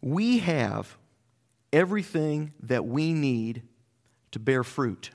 We 0.00 0.38
have 0.38 0.96
everything 1.72 2.52
that 2.62 2.86
we 2.86 3.12
need 3.12 3.62
to 4.32 4.38
bear 4.38 4.64
fruit. 4.64 5.10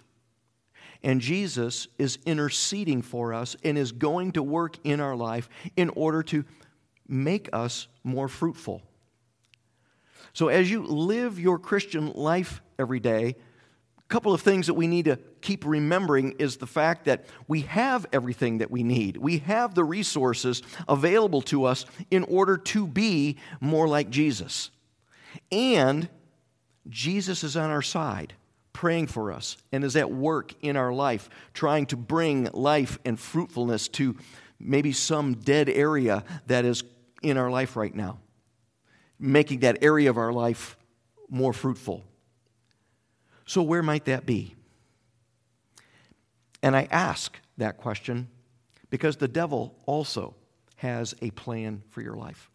And 1.01 1.21
Jesus 1.21 1.87
is 1.97 2.19
interceding 2.25 3.01
for 3.01 3.33
us 3.33 3.55
and 3.63 3.77
is 3.77 3.91
going 3.91 4.33
to 4.33 4.43
work 4.43 4.77
in 4.83 4.99
our 4.99 5.15
life 5.15 5.49
in 5.75 5.89
order 5.91 6.21
to 6.23 6.43
make 7.07 7.49
us 7.53 7.87
more 8.03 8.27
fruitful. 8.27 8.83
So, 10.33 10.49
as 10.49 10.69
you 10.69 10.83
live 10.83 11.39
your 11.39 11.57
Christian 11.57 12.11
life 12.13 12.61
every 12.79 12.99
day, 12.99 13.35
a 13.97 14.07
couple 14.07 14.33
of 14.33 14.41
things 14.41 14.65
that 14.67 14.73
we 14.73 14.87
need 14.87 15.05
to 15.05 15.17
keep 15.41 15.65
remembering 15.65 16.31
is 16.39 16.57
the 16.57 16.65
fact 16.65 17.05
that 17.05 17.25
we 17.47 17.61
have 17.61 18.07
everything 18.11 18.57
that 18.57 18.71
we 18.71 18.81
need. 18.81 19.17
We 19.17 19.39
have 19.39 19.75
the 19.75 19.83
resources 19.83 20.63
available 20.87 21.41
to 21.43 21.65
us 21.65 21.85
in 22.09 22.23
order 22.23 22.57
to 22.57 22.87
be 22.87 23.37
more 23.61 23.87
like 23.87 24.09
Jesus. 24.09 24.71
And 25.51 26.09
Jesus 26.87 27.43
is 27.43 27.55
on 27.55 27.69
our 27.69 27.83
side 27.83 28.33
praying 28.73 29.07
for 29.07 29.31
us 29.31 29.57
and 29.71 29.83
is 29.83 29.95
at 29.95 30.09
work 30.09 30.53
in 30.61 30.77
our 30.77 30.93
life, 30.93 31.29
trying 31.53 31.85
to 31.85 31.97
bring 31.97 32.45
life 32.53 32.97
and 33.03 33.19
fruitfulness 33.19 33.89
to 33.89 34.15
maybe 34.59 34.91
some 34.91 35.33
dead 35.35 35.69
area 35.69 36.23
that 36.47 36.65
is 36.65 36.83
in 37.21 37.37
our 37.37 37.51
life 37.51 37.75
right 37.75 37.93
now, 37.93 38.19
making 39.19 39.59
that 39.59 39.83
area 39.83 40.09
of 40.09 40.17
our 40.17 40.31
life 40.31 40.77
more 41.29 41.53
fruitful. 41.53 42.03
So, 43.49 43.63
where 43.63 43.81
might 43.81 44.05
that 44.05 44.27
be? 44.27 44.53
And 46.61 46.75
I 46.75 46.87
ask 46.91 47.35
that 47.57 47.77
question 47.77 48.27
because 48.91 49.17
the 49.17 49.27
devil 49.27 49.75
also 49.87 50.35
has 50.75 51.15
a 51.23 51.31
plan 51.31 51.81
for 51.89 52.03
your 52.03 52.13
life. 52.13 52.51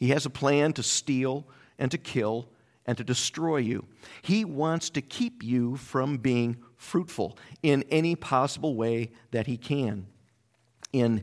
He 0.00 0.08
has 0.08 0.26
a 0.26 0.30
plan 0.30 0.72
to 0.72 0.82
steal 0.82 1.46
and 1.78 1.92
to 1.92 1.98
kill 1.98 2.48
and 2.86 2.98
to 2.98 3.04
destroy 3.04 3.58
you. 3.58 3.84
He 4.20 4.44
wants 4.44 4.90
to 4.90 5.00
keep 5.00 5.44
you 5.44 5.76
from 5.76 6.16
being 6.16 6.56
fruitful 6.74 7.38
in 7.62 7.84
any 7.88 8.16
possible 8.16 8.74
way 8.74 9.12
that 9.30 9.46
he 9.46 9.56
can. 9.56 10.08
In 10.92 11.22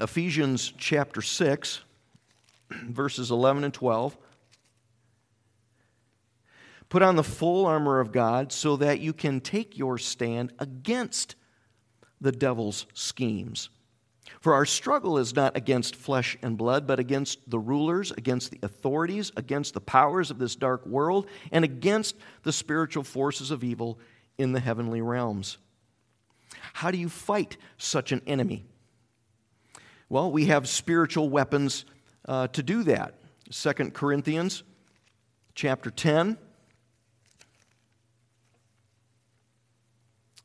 Ephesians 0.00 0.72
chapter 0.78 1.20
6, 1.20 1.82
verses 2.70 3.30
11 3.30 3.64
and 3.64 3.74
12, 3.74 4.16
put 6.92 7.00
on 7.00 7.16
the 7.16 7.24
full 7.24 7.64
armor 7.64 8.00
of 8.00 8.12
God 8.12 8.52
so 8.52 8.76
that 8.76 9.00
you 9.00 9.14
can 9.14 9.40
take 9.40 9.78
your 9.78 9.96
stand 9.96 10.52
against 10.58 11.36
the 12.20 12.30
devil's 12.30 12.84
schemes. 12.92 13.70
For 14.42 14.52
our 14.52 14.66
struggle 14.66 15.16
is 15.16 15.34
not 15.34 15.56
against 15.56 15.96
flesh 15.96 16.36
and 16.42 16.58
blood, 16.58 16.86
but 16.86 16.98
against 16.98 17.48
the 17.48 17.58
rulers, 17.58 18.12
against 18.12 18.50
the 18.50 18.58
authorities, 18.62 19.32
against 19.38 19.72
the 19.72 19.80
powers 19.80 20.30
of 20.30 20.38
this 20.38 20.54
dark 20.54 20.84
world, 20.84 21.28
and 21.50 21.64
against 21.64 22.14
the 22.42 22.52
spiritual 22.52 23.04
forces 23.04 23.50
of 23.50 23.64
evil 23.64 23.98
in 24.36 24.52
the 24.52 24.60
heavenly 24.60 25.00
realms. 25.00 25.56
How 26.74 26.90
do 26.90 26.98
you 26.98 27.08
fight 27.08 27.56
such 27.78 28.12
an 28.12 28.20
enemy? 28.26 28.66
Well, 30.10 30.30
we 30.30 30.44
have 30.44 30.68
spiritual 30.68 31.30
weapons 31.30 31.86
uh, 32.28 32.48
to 32.48 32.62
do 32.62 32.82
that. 32.82 33.14
2 33.50 33.72
Corinthians 33.92 34.62
chapter 35.54 35.90
10, 35.90 36.36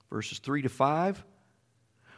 verses 0.10 0.40
3 0.40 0.62
to 0.64 0.70
5. 0.70 1.24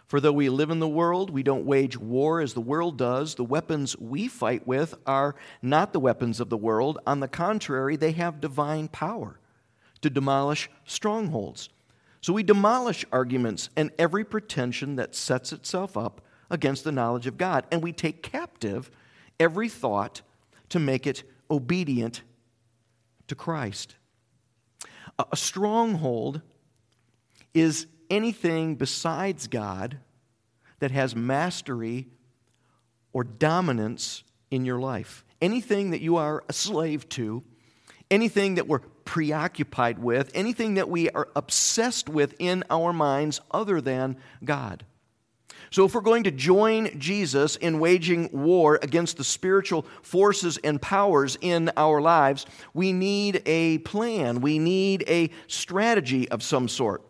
For 0.08 0.19
though 0.19 0.34
we 0.34 0.50
live 0.50 0.72
in 0.72 0.79
the 0.79 0.88
world, 0.88 1.29
we 1.29 1.43
don't 1.43 1.65
wage 1.65 1.96
war 1.96 2.41
as 2.41 2.55
the 2.55 2.62
world 2.62 2.98
does. 2.98 3.36
The 3.36 3.43
weapons 3.43 3.96
we 4.00 4.27
fight 4.27 4.65
with 4.65 4.96
are 5.05 5.36
not 5.62 5.93
the 5.93 6.00
weapons 6.00 6.39
of 6.39 6.50
the 6.50 6.58
world. 6.58 6.98
On 7.05 7.19
the 7.19 7.27
contrary, 7.27 7.96
they 7.96 8.13
have 8.13 8.41
divine 8.41 8.88
power 8.88 9.39
to 10.01 10.10
demolish 10.10 10.67
strongholds. 10.86 11.69
So 12.22 12.34
we 12.34 12.41
demolish 12.41 13.05
arguments 13.12 13.69
and 13.75 13.91
every 14.00 14.25
pretension 14.25 14.96
that 14.96 15.13
sets 15.13 15.53
itself 15.53 15.96
up 15.96 16.22
against 16.50 16.84
the 16.84 16.91
knowledge 16.91 17.27
of 17.27 17.38
God. 17.38 17.65
And 17.72 17.84
we 17.84 17.93
take 17.93 18.24
captive 18.24 18.89
every 19.39 19.69
thought 19.69 20.24
to 20.69 20.79
make 20.79 21.05
it 21.05 21.24
obedient 21.51 22.24
to 23.27 23.36
Christ. 23.36 23.96
A 25.19 25.36
stronghold 25.36 26.41
is 27.53 27.88
anything 28.10 28.75
besides 28.75 29.48
God 29.48 30.00
that 30.79 30.91
has 30.91 31.15
mastery 31.15 32.08
or 33.13 33.24
dominance 33.24 34.24
in 34.51 34.65
your 34.65 34.79
life. 34.79 35.24
Anything 35.41 35.91
that 35.91 36.01
you 36.01 36.18
are 36.18 36.44
a 36.50 36.53
slave 36.53 37.08
to, 37.10 37.44
anything 38.12 38.56
that 38.56 38.68
we're 38.68 38.79
preoccupied 38.79 40.00
with, 40.00 40.32
anything 40.34 40.75
that 40.75 40.89
we 40.89 41.10
are 41.12 41.27
obsessed 41.36 42.10
with 42.10 42.36
in 42.39 42.63
our 42.70 42.94
minds 42.94 43.41
other 43.51 43.82
than 43.82 44.18
God. 44.44 44.86
So, 45.72 45.86
if 45.86 45.94
we're 45.94 46.01
going 46.01 46.24
to 46.24 46.32
join 46.32 47.00
Jesus 47.00 47.56
in 47.56 47.79
waging 47.79 48.29
war 48.32 48.79
against 48.82 49.18
the 49.18 49.24
spiritual 49.24 49.86
forces 50.01 50.58
and 50.63 50.82
powers 50.82 51.38
in 51.41 51.72
our 51.77 52.01
lives, 52.01 52.48
we 52.74 52.91
need 52.91 53.44
a 53.46 53.77
plan. 53.79 54.41
We 54.41 54.58
need 54.58 55.03
a 55.08 55.29
strategy 55.48 56.27
of 56.29 56.41
some 56.41 56.68
sort. 56.68 57.03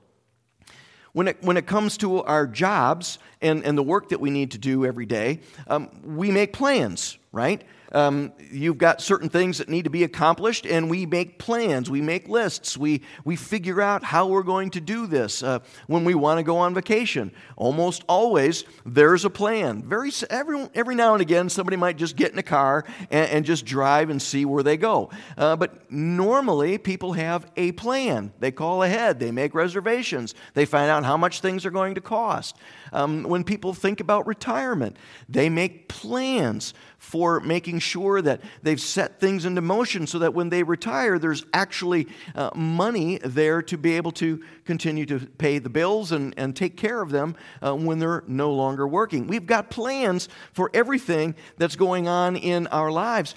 When 1.14 1.28
it, 1.28 1.38
when 1.42 1.58
it 1.58 1.66
comes 1.66 1.98
to 1.98 2.24
our 2.24 2.46
jobs 2.48 3.20
and, 3.42 3.64
and 3.66 3.78
the 3.78 3.84
work 3.84 4.10
that 4.10 4.20
we 4.20 4.30
need 4.30 4.52
to 4.52 4.58
do 4.58 4.86
every 4.86 5.06
day, 5.06 5.42
um, 5.68 5.90
we 6.04 6.32
make 6.32 6.54
plans, 6.54 7.18
right? 7.32 7.64
Um, 7.92 8.34
you've 8.52 8.78
got 8.78 9.02
certain 9.02 9.30
things 9.30 9.58
that 9.58 9.70
need 9.70 9.86
to 9.86 9.90
be 9.90 10.04
accomplished, 10.04 10.66
and 10.66 10.90
we 10.90 11.06
make 11.06 11.40
plans, 11.40 11.90
we 11.90 12.02
make 12.02 12.28
lists, 12.28 12.78
we, 12.78 13.02
we 13.26 13.36
figure 13.36 13.82
out 13.82 14.04
how 14.04 14.28
we're 14.28 14.44
going 14.44 14.70
to 14.72 14.82
do 14.82 15.08
this 15.08 15.42
uh, 15.42 15.60
when 15.88 16.04
we 16.04 16.14
want 16.14 16.38
to 16.38 16.44
go 16.44 16.58
on 16.58 16.74
vacation. 16.74 17.32
Almost 17.56 18.04
always, 18.08 18.64
there's 18.86 19.26
a 19.26 19.30
plan. 19.30 19.82
Very, 19.84 20.12
every, 20.30 20.70
every 20.76 20.96
now 20.96 21.14
and 21.14 21.22
again, 21.22 21.50
somebody 21.50 21.78
might 21.78 21.98
just 21.98 22.16
get 22.16 22.32
in 22.32 22.38
a 22.38 22.44
car 22.44 22.86
and, 23.10 23.30
and 23.30 23.46
just 23.46 23.66
drive 23.66 24.10
and 24.10 24.22
see 24.22 24.46
where 24.46 24.64
they 24.64 24.78
go. 24.78 25.10
Uh, 25.38 25.56
but 25.56 25.92
normally, 25.92 26.78
people 26.78 27.14
have 27.14 27.50
a 27.58 27.72
plan. 27.72 28.32
They 28.40 28.52
call 28.52 28.84
ahead, 28.84 29.20
they 29.20 29.32
make 29.32 29.56
reservations, 29.56 30.36
they 30.54 30.66
find 30.66 30.92
out 30.92 31.06
how 31.06 31.18
much 31.18 31.42
things 31.42 31.66
are 31.66 31.72
going 31.72 31.96
to 31.96 32.02
cost. 32.02 32.56
Um, 32.92 33.24
when 33.24 33.44
people 33.44 33.74
think 33.74 34.00
about 34.00 34.28
retirement, 34.28 34.98
they 35.28 35.50
make 35.50 35.88
plans 35.88 36.74
for 37.00 37.40
making 37.40 37.80
sure 37.80 38.22
that 38.22 38.42
they've 38.62 38.80
set 38.80 39.20
things 39.20 39.46
into 39.46 39.62
motion 39.62 40.06
so 40.06 40.20
that 40.20 40.34
when 40.34 40.50
they 40.50 40.62
retire, 40.62 41.18
there's 41.18 41.46
actually 41.54 42.08
uh, 42.36 42.52
money 42.54 43.18
there 43.24 43.62
to 43.64 43.78
be 43.78 43.96
able 43.96 44.12
to 44.12 44.44
continue 44.66 45.06
to 45.06 45.20
pay 45.20 45.58
the 45.58 45.70
bills 45.70 46.12
and, 46.12 46.34
and 46.38 46.56
take 46.56 46.76
care 46.76 47.02
of 47.02 47.10
them 47.10 47.36
uh, 47.66 47.74
when 47.74 48.00
they're 48.00 48.24
no 48.28 48.52
longer 48.52 48.86
working. 48.86 49.28
We've 49.28 49.46
got 49.46 49.70
plans 49.70 50.28
for 50.52 50.70
everything 50.74 51.36
that's 51.58 51.78
going 51.78 52.10
on 52.10 52.36
in 52.36 52.68
our 52.68 52.92
lives. 52.92 53.34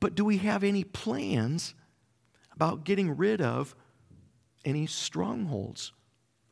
But 0.00 0.14
do 0.14 0.24
we 0.24 0.36
have 0.38 0.62
any 0.62 0.84
plans 0.84 1.74
about 2.52 2.84
getting 2.84 3.16
rid 3.16 3.40
of 3.40 3.74
any 4.64 4.86
strongholds, 4.86 5.92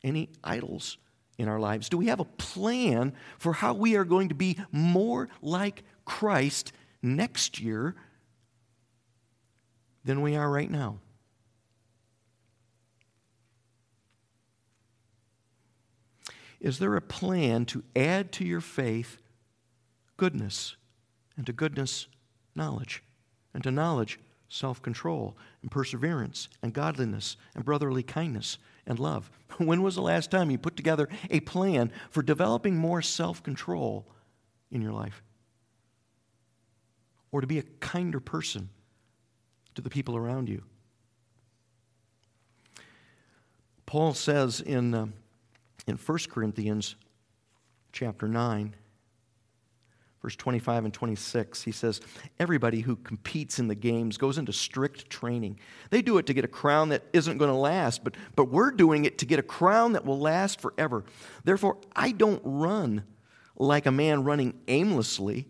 any 0.03 0.31
idols? 0.43 0.97
in 1.39 1.49
our 1.49 1.61
lives? 1.61 1.91
Do 1.91 1.99
we 1.99 2.07
have 2.07 2.19
a 2.19 2.25
plan 2.25 3.13
for 3.39 3.53
how 3.53 3.75
we 3.75 3.97
are 3.97 4.05
going 4.05 4.31
to 4.31 4.35
be 4.35 4.57
more 4.73 5.29
like 5.43 5.85
Christ 6.07 6.73
next 7.03 7.61
year 7.61 7.95
than 10.05 10.23
we 10.23 10.35
are 10.37 10.51
right 10.51 10.71
now? 10.71 11.01
Is 16.59 16.79
there 16.79 16.97
a 16.97 17.03
plan 17.03 17.67
to 17.67 17.85
add 17.95 18.33
to 18.33 18.45
your 18.45 18.63
faith 18.63 19.19
goodness, 20.17 20.77
and 21.37 21.45
to 21.45 21.53
goodness, 21.53 22.07
knowledge, 22.55 23.03
and 23.53 23.63
to 23.63 23.71
knowledge, 23.71 24.19
self 24.49 24.81
control, 24.81 25.37
and 25.61 25.71
perseverance, 25.71 26.49
and 26.63 26.73
godliness, 26.73 27.37
and 27.55 27.63
brotherly 27.65 28.03
kindness? 28.03 28.57
and 28.87 28.99
love. 28.99 29.31
When 29.59 29.83
was 29.83 29.95
the 29.95 30.03
last 30.03 30.31
time 30.31 30.51
you 30.51 30.59
put 30.59 30.77
together 30.77 31.09
a 31.31 31.41
plan 31.41 31.91
for 32.11 32.23
developing 32.23 32.77
more 32.77 33.01
self 33.03 33.43
control 33.43 34.07
in 34.71 34.83
your 34.83 34.93
life? 34.93 35.23
Or 37.37 37.43
to 37.43 37.47
be 37.47 37.59
a 37.59 37.65
kinder 37.81 38.19
person 38.19 38.71
to 39.75 39.83
the 39.83 39.91
people 39.91 40.17
around 40.17 40.49
you? 40.49 40.63
Paul 43.85 44.15
says 44.15 44.63
in, 44.63 44.95
uh, 44.95 45.09
in 45.87 45.99
1 45.99 46.19
Corinthians 46.31 46.97
chapter 47.93 48.27
9, 48.27 48.75
verse 50.23 50.35
25 50.35 50.87
and 50.87 50.95
26, 50.95 51.61
he 51.61 51.73
says, 51.73 52.01
Everybody 52.41 52.81
who 52.81 52.97
competes 52.97 53.59
in 53.59 53.69
the 53.69 53.75
games 53.75 54.17
goes 54.17 54.39
into 54.39 54.55
strict 54.55 55.11
training. 55.11 55.61
They 55.91 56.01
do 56.01 56.17
it 56.17 56.25
to 56.29 56.33
get 56.33 56.47
a 56.47 56.49
crown 56.49 56.89
that 56.89 57.03
isn't 57.13 57.37
going 57.37 57.51
to 57.51 57.55
last, 57.55 58.03
but, 58.03 58.15
but 58.35 58.47
we're 58.47 58.71
doing 58.71 59.05
it 59.05 59.19
to 59.19 59.27
get 59.27 59.39
a 59.39 59.43
crown 59.43 59.93
that 59.93 60.07
will 60.07 60.19
last 60.19 60.59
forever. 60.59 61.05
Therefore, 61.45 61.77
I 61.95 62.13
don't 62.13 62.41
run 62.47 63.05
like 63.57 63.85
a 63.85 63.93
man 63.93 64.25
running 64.25 64.55
aimlessly. 64.69 65.49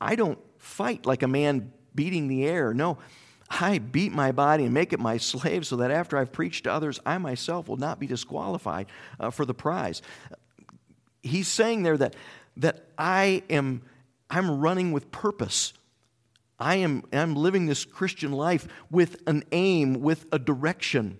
I 0.00 0.16
don't 0.16 0.40
fight 0.60 1.06
like 1.06 1.24
a 1.24 1.28
man 1.28 1.72
beating 1.94 2.28
the 2.28 2.44
air. 2.46 2.72
No, 2.72 2.98
I 3.50 3.78
beat 3.78 4.12
my 4.12 4.30
body 4.30 4.64
and 4.64 4.72
make 4.72 4.92
it 4.92 5.00
my 5.00 5.16
slave 5.16 5.66
so 5.66 5.76
that 5.76 5.90
after 5.90 6.16
I've 6.16 6.30
preached 6.30 6.64
to 6.64 6.72
others, 6.72 7.00
I 7.04 7.18
myself 7.18 7.68
will 7.68 7.76
not 7.76 7.98
be 7.98 8.06
disqualified 8.06 8.86
uh, 9.18 9.30
for 9.30 9.44
the 9.44 9.54
prize. 9.54 10.02
He's 11.22 11.48
saying 11.48 11.82
there 11.82 11.96
that, 11.98 12.14
that 12.58 12.86
I 12.96 13.42
am 13.50 13.82
I'm 14.30 14.60
running 14.60 14.92
with 14.92 15.10
purpose. 15.10 15.72
I 16.58 16.76
am 16.76 17.02
I'm 17.12 17.34
living 17.34 17.66
this 17.66 17.84
Christian 17.84 18.30
life 18.30 18.68
with 18.90 19.20
an 19.26 19.42
aim, 19.50 19.94
with 19.94 20.26
a 20.30 20.38
direction. 20.38 21.18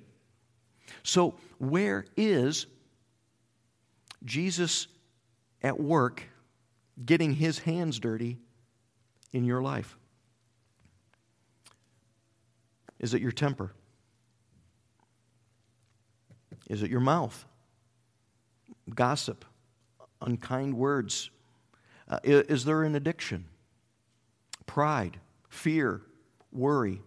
So, 1.02 1.34
where 1.58 2.04
is 2.16 2.66
Jesus 4.24 4.86
at 5.62 5.80
work 5.80 6.24
getting 7.04 7.34
his 7.34 7.60
hands 7.60 7.98
dirty 7.98 8.38
in 9.32 9.44
your 9.44 9.62
life? 9.62 9.96
Is 12.98 13.14
it 13.14 13.22
your 13.22 13.32
temper? 13.32 13.72
Is 16.68 16.82
it 16.82 16.90
your 16.90 17.00
mouth? 17.00 17.44
Gossip, 18.94 19.44
unkind 20.20 20.74
words, 20.74 21.30
uh, 22.08 22.18
is 22.24 22.64
there 22.64 22.82
an 22.82 22.94
addiction? 22.94 23.46
Pride, 24.66 25.18
fear, 25.48 26.02
worry? 26.52 27.02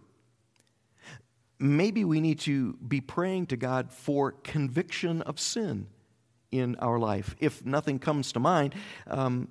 Maybe 1.58 2.04
we 2.04 2.20
need 2.20 2.40
to 2.40 2.74
be 2.74 3.00
praying 3.00 3.46
to 3.46 3.56
God 3.56 3.92
for 3.92 4.32
conviction 4.32 5.22
of 5.22 5.38
sin 5.38 5.86
in 6.50 6.76
our 6.76 6.98
life. 6.98 7.36
If 7.38 7.64
nothing 7.64 7.98
comes 7.98 8.32
to 8.32 8.40
mind, 8.40 8.74
um, 9.06 9.48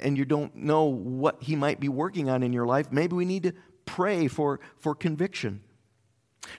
and 0.00 0.16
you 0.16 0.24
don't 0.24 0.54
know 0.56 0.84
what 0.84 1.42
He 1.42 1.56
might 1.56 1.80
be 1.80 1.88
working 1.88 2.28
on 2.30 2.42
in 2.42 2.52
your 2.52 2.66
life, 2.66 2.92
maybe 2.92 3.14
we 3.14 3.24
need 3.24 3.44
to 3.44 3.52
pray 3.84 4.28
for, 4.28 4.60
for 4.78 4.94
conviction, 4.94 5.60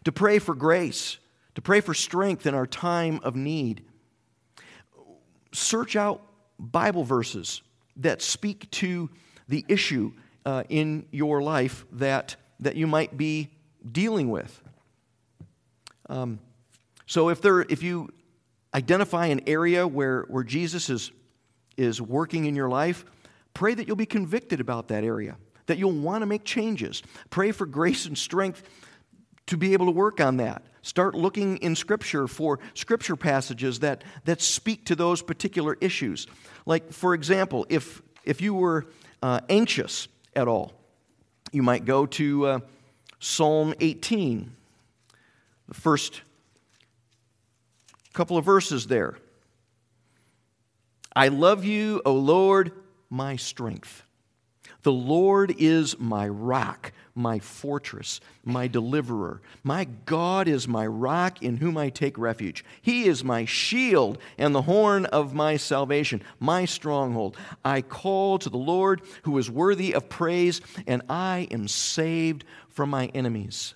to 0.03 0.11
pray 0.11 0.39
for 0.39 0.53
grace, 0.53 1.17
to 1.55 1.61
pray 1.61 1.81
for 1.81 1.93
strength 1.93 2.45
in 2.45 2.53
our 2.53 2.67
time 2.67 3.19
of 3.23 3.35
need. 3.35 3.83
Search 5.51 5.95
out 5.95 6.21
Bible 6.59 7.03
verses 7.03 7.61
that 7.97 8.21
speak 8.21 8.69
to 8.71 9.09
the 9.47 9.65
issue 9.67 10.13
uh, 10.45 10.63
in 10.69 11.05
your 11.11 11.41
life 11.41 11.85
that, 11.91 12.35
that 12.59 12.75
you 12.75 12.87
might 12.87 13.17
be 13.17 13.49
dealing 13.91 14.29
with. 14.29 14.61
Um, 16.09 16.39
so 17.05 17.29
if, 17.29 17.41
there, 17.41 17.61
if 17.61 17.83
you 17.83 18.09
identify 18.73 19.27
an 19.27 19.41
area 19.47 19.87
where, 19.87 20.23
where 20.23 20.43
Jesus 20.43 20.89
is, 20.89 21.11
is 21.77 22.01
working 22.01 22.45
in 22.45 22.55
your 22.55 22.69
life, 22.69 23.05
pray 23.53 23.73
that 23.73 23.87
you'll 23.87 23.95
be 23.95 24.05
convicted 24.05 24.59
about 24.59 24.87
that 24.89 25.03
area, 25.03 25.37
that 25.65 25.77
you'll 25.77 25.91
want 25.91 26.21
to 26.21 26.25
make 26.25 26.43
changes. 26.43 27.03
Pray 27.29 27.51
for 27.51 27.65
grace 27.65 28.05
and 28.05 28.17
strength 28.17 28.63
to 29.47 29.57
be 29.57 29.73
able 29.73 29.85
to 29.85 29.91
work 29.91 30.19
on 30.19 30.37
that. 30.37 30.63
Start 30.81 31.15
looking 31.15 31.57
in 31.57 31.75
Scripture 31.75 32.27
for 32.27 32.59
Scripture 32.73 33.15
passages 33.15 33.79
that, 33.79 34.03
that 34.25 34.41
speak 34.41 34.85
to 34.85 34.95
those 34.95 35.21
particular 35.21 35.77
issues. 35.79 36.27
Like, 36.65 36.91
for 36.91 37.13
example, 37.13 37.65
if, 37.69 38.01
if 38.25 38.41
you 38.41 38.53
were 38.53 38.87
uh, 39.21 39.41
anxious 39.49 40.07
at 40.35 40.47
all, 40.47 40.73
you 41.51 41.63
might 41.63 41.85
go 41.85 42.05
to 42.05 42.45
uh, 42.45 42.59
Psalm 43.19 43.73
18, 43.79 44.53
the 45.69 45.73
first 45.73 46.21
couple 48.11 48.37
of 48.37 48.43
verses 48.43 48.87
there. 48.87 49.17
I 51.15 51.29
love 51.29 51.63
you, 51.63 52.01
O 52.05 52.13
Lord, 52.13 52.71
my 53.13 53.35
strength. 53.35 54.03
The 54.81 54.91
Lord 54.91 55.53
is 55.59 55.97
my 55.99 56.27
rock, 56.27 56.91
my 57.13 57.37
fortress, 57.37 58.19
my 58.43 58.67
deliverer. 58.67 59.41
My 59.63 59.85
God 60.05 60.47
is 60.47 60.67
my 60.67 60.87
rock 60.87 61.41
in 61.43 61.57
whom 61.57 61.77
I 61.77 61.89
take 61.89 62.17
refuge. 62.17 62.65
He 62.81 63.05
is 63.05 63.23
my 63.23 63.45
shield 63.45 64.17
and 64.37 64.53
the 64.53 64.63
horn 64.63 65.05
of 65.05 65.35
my 65.35 65.57
salvation, 65.57 66.23
my 66.39 66.65
stronghold. 66.65 67.37
I 67.63 67.81
call 67.81 68.39
to 68.39 68.49
the 68.49 68.57
Lord 68.57 69.01
who 69.23 69.37
is 69.37 69.49
worthy 69.49 69.93
of 69.93 70.09
praise, 70.09 70.59
and 70.87 71.03
I 71.07 71.47
am 71.51 71.67
saved 71.67 72.45
from 72.67 72.89
my 72.89 73.05
enemies. 73.13 73.75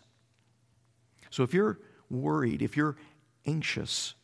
So 1.30 1.44
if 1.44 1.54
you're 1.54 1.80
worried, 2.10 2.64
if 2.64 2.76
you're 2.76 2.98
anxious, 3.46 4.16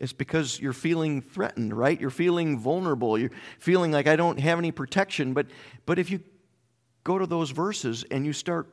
it's 0.00 0.14
because 0.14 0.58
you're 0.58 0.72
feeling 0.72 1.20
threatened, 1.20 1.76
right? 1.76 2.00
You're 2.00 2.08
feeling 2.08 2.58
vulnerable. 2.58 3.18
You're 3.18 3.30
feeling 3.58 3.92
like 3.92 4.06
I 4.06 4.16
don't 4.16 4.40
have 4.40 4.58
any 4.58 4.72
protection. 4.72 5.34
But, 5.34 5.46
but 5.84 5.98
if 5.98 6.10
you 6.10 6.20
go 7.04 7.18
to 7.18 7.26
those 7.26 7.50
verses 7.50 8.04
and 8.10 8.24
you 8.24 8.32
start 8.32 8.66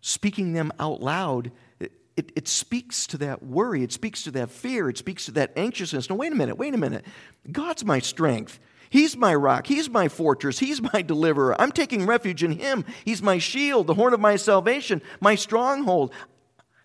speaking 0.00 0.52
them 0.52 0.72
out 0.80 1.00
loud, 1.00 1.52
it, 1.78 1.92
it, 2.16 2.32
it, 2.34 2.48
speaks 2.48 3.06
to 3.08 3.18
that 3.18 3.44
worry. 3.44 3.84
It 3.84 3.92
speaks 3.92 4.24
to 4.24 4.32
that 4.32 4.50
fear. 4.50 4.90
It 4.90 4.98
speaks 4.98 5.26
to 5.26 5.30
that 5.32 5.52
anxiousness. 5.56 6.10
No, 6.10 6.16
wait 6.16 6.32
a 6.32 6.36
minute, 6.36 6.58
wait 6.58 6.74
a 6.74 6.78
minute. 6.78 7.06
God's 7.52 7.84
my 7.84 8.00
strength. 8.00 8.58
He's 8.88 9.16
my 9.16 9.36
rock. 9.36 9.68
He's 9.68 9.88
my 9.88 10.08
fortress. 10.08 10.58
He's 10.58 10.82
my 10.92 11.02
deliverer. 11.02 11.58
I'm 11.60 11.70
taking 11.70 12.06
refuge 12.06 12.42
in 12.42 12.58
Him. 12.58 12.84
He's 13.04 13.22
my 13.22 13.38
shield, 13.38 13.86
the 13.86 13.94
horn 13.94 14.14
of 14.14 14.20
my 14.20 14.34
salvation, 14.34 15.00
my 15.20 15.36
stronghold. 15.36 16.12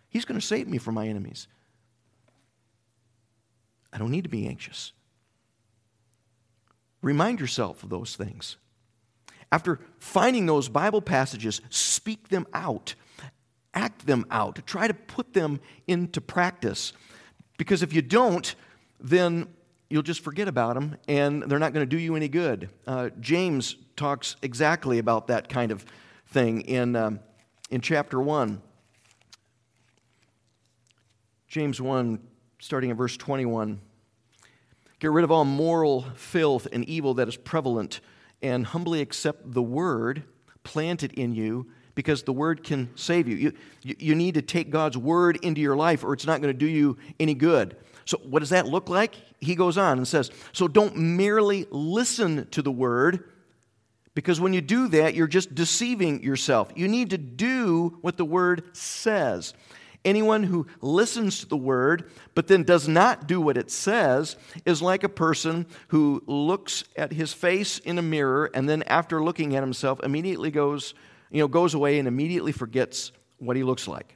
He's 0.07 0.23
going 0.23 0.39
to 0.39 0.45
save 0.45 0.67
me 0.67 0.77
from 0.77 0.93
my 0.93 1.07
enemies. 1.07 1.47
I 3.95 3.97
don't 3.97 4.11
need 4.11 4.25
to 4.25 4.29
be 4.29 4.45
anxious. 4.45 4.91
Remind 7.01 7.39
yourself 7.39 7.81
of 7.81 7.89
those 7.89 8.15
things. 8.17 8.57
after 9.51 9.79
finding 9.99 10.47
those 10.47 10.67
Bible 10.67 11.01
passages, 11.01 11.61
speak 11.69 12.27
them 12.27 12.45
out, 12.53 12.95
act 13.73 14.05
them 14.05 14.25
out, 14.29 14.59
try 14.65 14.85
to 14.85 14.93
put 14.93 15.33
them 15.33 15.61
into 15.87 16.19
practice. 16.19 16.91
Because 17.57 17.81
if 17.81 17.93
you 17.93 18.01
don't, 18.01 18.53
then 18.99 19.47
you'll 19.89 20.01
just 20.01 20.21
forget 20.21 20.49
about 20.49 20.73
them 20.73 20.97
and 21.07 21.43
they're 21.43 21.59
not 21.59 21.71
going 21.71 21.87
to 21.87 21.89
do 21.89 21.97
you 21.97 22.15
any 22.15 22.27
good. 22.27 22.69
Uh, 22.85 23.11
James 23.21 23.77
talks 23.95 24.35
exactly 24.41 24.99
about 24.99 25.27
that 25.27 25.47
kind 25.47 25.71
of 25.71 25.85
thing 26.27 26.61
in, 26.61 26.97
um, 26.97 27.19
in 27.69 27.79
chapter 27.79 28.19
1. 28.19 28.61
James 31.47 31.79
1, 31.79 32.19
starting 32.59 32.89
in 32.89 32.97
verse 32.97 33.15
21. 33.15 33.79
Get 35.05 35.11
rid 35.11 35.23
of 35.23 35.29
all 35.29 35.45
moral 35.45 36.01
filth 36.15 36.67
and 36.71 36.83
evil 36.85 37.13
that 37.13 37.27
is 37.27 37.37
prevalent, 37.37 38.01
and 38.41 38.65
humbly 38.65 39.01
accept 39.01 39.53
the 39.53 39.61
word 39.61 40.23
planted 40.63 41.13
in 41.13 41.31
you, 41.31 41.67
because 41.93 42.23
the 42.23 42.33
word 42.33 42.63
can 42.63 42.89
save 42.95 43.27
you. 43.27 43.35
You, 43.83 43.95
you 43.99 44.15
need 44.15 44.33
to 44.33 44.41
take 44.41 44.71
God's 44.71 44.97
word 44.97 45.37
into 45.43 45.61
your 45.61 45.75
life, 45.75 46.03
or 46.03 46.13
it's 46.13 46.25
not 46.25 46.41
going 46.41 46.51
to 46.51 46.57
do 46.57 46.65
you 46.65 46.97
any 47.19 47.35
good. 47.35 47.77
So, 48.05 48.17
what 48.23 48.39
does 48.39 48.49
that 48.49 48.65
look 48.65 48.89
like? 48.89 49.13
He 49.39 49.53
goes 49.53 49.77
on 49.77 49.99
and 49.99 50.07
says, 50.07 50.31
So 50.53 50.67
don't 50.67 50.97
merely 50.97 51.67
listen 51.69 52.47
to 52.49 52.63
the 52.63 52.71
word, 52.71 53.29
because 54.15 54.41
when 54.41 54.53
you 54.53 54.61
do 54.61 54.87
that, 54.87 55.13
you're 55.13 55.27
just 55.27 55.53
deceiving 55.53 56.23
yourself. 56.23 56.71
You 56.75 56.87
need 56.87 57.11
to 57.11 57.19
do 57.19 57.99
what 58.01 58.17
the 58.17 58.25
word 58.25 58.75
says. 58.75 59.53
Anyone 60.05 60.43
who 60.43 60.67
listens 60.81 61.39
to 61.39 61.47
the 61.47 61.57
word 61.57 62.11
but 62.35 62.47
then 62.47 62.61
does 62.61 62.87
not 62.87 63.25
do 63.25 63.41
what 63.41 63.57
it 63.57 63.71
says 63.71 64.37
is 64.63 64.79
like 64.79 65.03
a 65.03 65.09
person 65.09 65.65
who 65.87 66.23
looks 66.27 66.83
at 66.95 67.11
his 67.11 67.33
face 67.33 67.79
in 67.79 67.97
a 67.97 68.03
mirror 68.03 68.51
and 68.53 68.69
then 68.69 68.83
after 68.83 69.23
looking 69.23 69.55
at 69.55 69.63
himself 69.63 69.99
immediately 70.03 70.51
goes, 70.51 70.93
you 71.31 71.39
know, 71.39 71.47
goes 71.47 71.73
away 71.73 71.97
and 71.97 72.07
immediately 72.07 72.51
forgets 72.51 73.11
what 73.39 73.57
he 73.57 73.63
looks 73.63 73.87
like. 73.87 74.15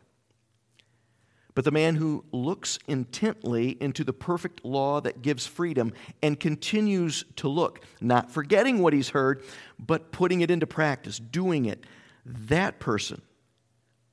But 1.55 1.65
the 1.65 1.71
man 1.71 1.95
who 1.95 2.23
looks 2.31 2.77
intently 2.87 3.75
into 3.81 4.03
the 4.03 4.13
perfect 4.13 4.63
law 4.63 5.01
that 5.01 5.23
gives 5.23 5.47
freedom 5.47 5.91
and 6.21 6.39
continues 6.39 7.25
to 7.37 7.49
look, 7.49 7.83
not 7.99 8.31
forgetting 8.31 8.79
what 8.79 8.93
he's 8.93 9.09
heard, 9.09 9.43
but 9.79 10.11
putting 10.11 10.41
it 10.41 10.51
into 10.51 10.67
practice, 10.67 11.17
doing 11.17 11.65
it, 11.65 11.83
that 12.25 12.79
person 12.79 13.23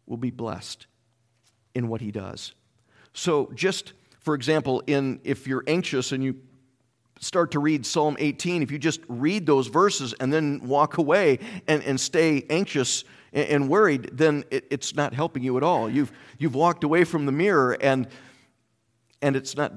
will 0.07 0.17
be 0.17 0.31
blessed 0.31 0.87
in 1.77 1.89
what 1.89 2.01
he 2.01 2.11
does. 2.11 2.55
So, 3.12 3.51
just 3.55 3.93
for 4.19 4.35
example, 4.35 4.83
in 4.87 5.21
if 5.25 5.47
you're 5.47 5.62
anxious 5.67 6.11
and 6.11 6.25
you 6.25 6.37
start 7.21 7.51
to 7.53 7.61
read 7.61 7.85
Psalm 7.85 8.17
18, 8.19 8.62
if 8.62 8.71
you 8.71 8.79
just 8.79 9.01
read 9.09 9.47
those 9.47 9.69
verses 9.69 10.15
and 10.15 10.33
then 10.33 10.67
walk 10.67 10.97
away 10.97 11.39
and, 11.69 11.83
and 11.85 12.01
stay 12.01 12.45
anxious 12.51 13.05
and, 13.33 13.49
and 13.49 13.69
worried, 13.69 14.11
then 14.12 14.45
it, 14.51 14.67
it's 14.71 14.95
not 14.95 15.12
helping 15.12 15.43
you 15.43 15.57
at 15.59 15.62
all. 15.62 15.89
You've, 15.89 16.12
you've 16.39 16.55
walked 16.55 16.83
away 16.83 17.05
from 17.05 17.27
the 17.27 17.33
mirror 17.33 17.77
and, 17.81 18.09
and 19.21 19.37
it's 19.37 19.55
not 19.55 19.73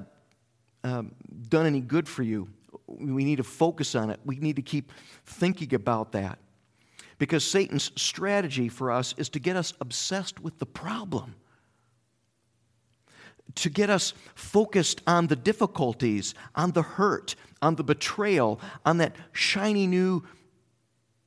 um, 0.82 1.14
done 1.48 1.66
any 1.66 1.80
good 1.80 2.08
for 2.08 2.22
you. 2.22 2.48
We 2.86 3.24
need 3.24 3.36
to 3.36 3.44
focus 3.44 3.94
on 3.94 4.10
it. 4.10 4.20
We 4.24 4.36
need 4.36 4.56
to 4.56 4.62
keep 4.62 4.90
thinking 5.26 5.74
about 5.74 6.12
that. 6.12 6.38
Because 7.18 7.44
Satan's 7.44 7.92
strategy 7.96 8.70
for 8.70 8.90
us 8.90 9.14
is 9.18 9.28
to 9.30 9.38
get 9.38 9.54
us 9.54 9.74
obsessed 9.80 10.40
with 10.40 10.58
the 10.58 10.66
problem 10.66 11.34
to 13.56 13.70
get 13.70 13.90
us 13.90 14.12
focused 14.34 15.02
on 15.06 15.26
the 15.26 15.36
difficulties, 15.36 16.34
on 16.54 16.72
the 16.72 16.82
hurt, 16.82 17.34
on 17.62 17.76
the 17.76 17.84
betrayal, 17.84 18.60
on 18.84 18.98
that 18.98 19.14
shiny 19.32 19.86
new 19.86 20.22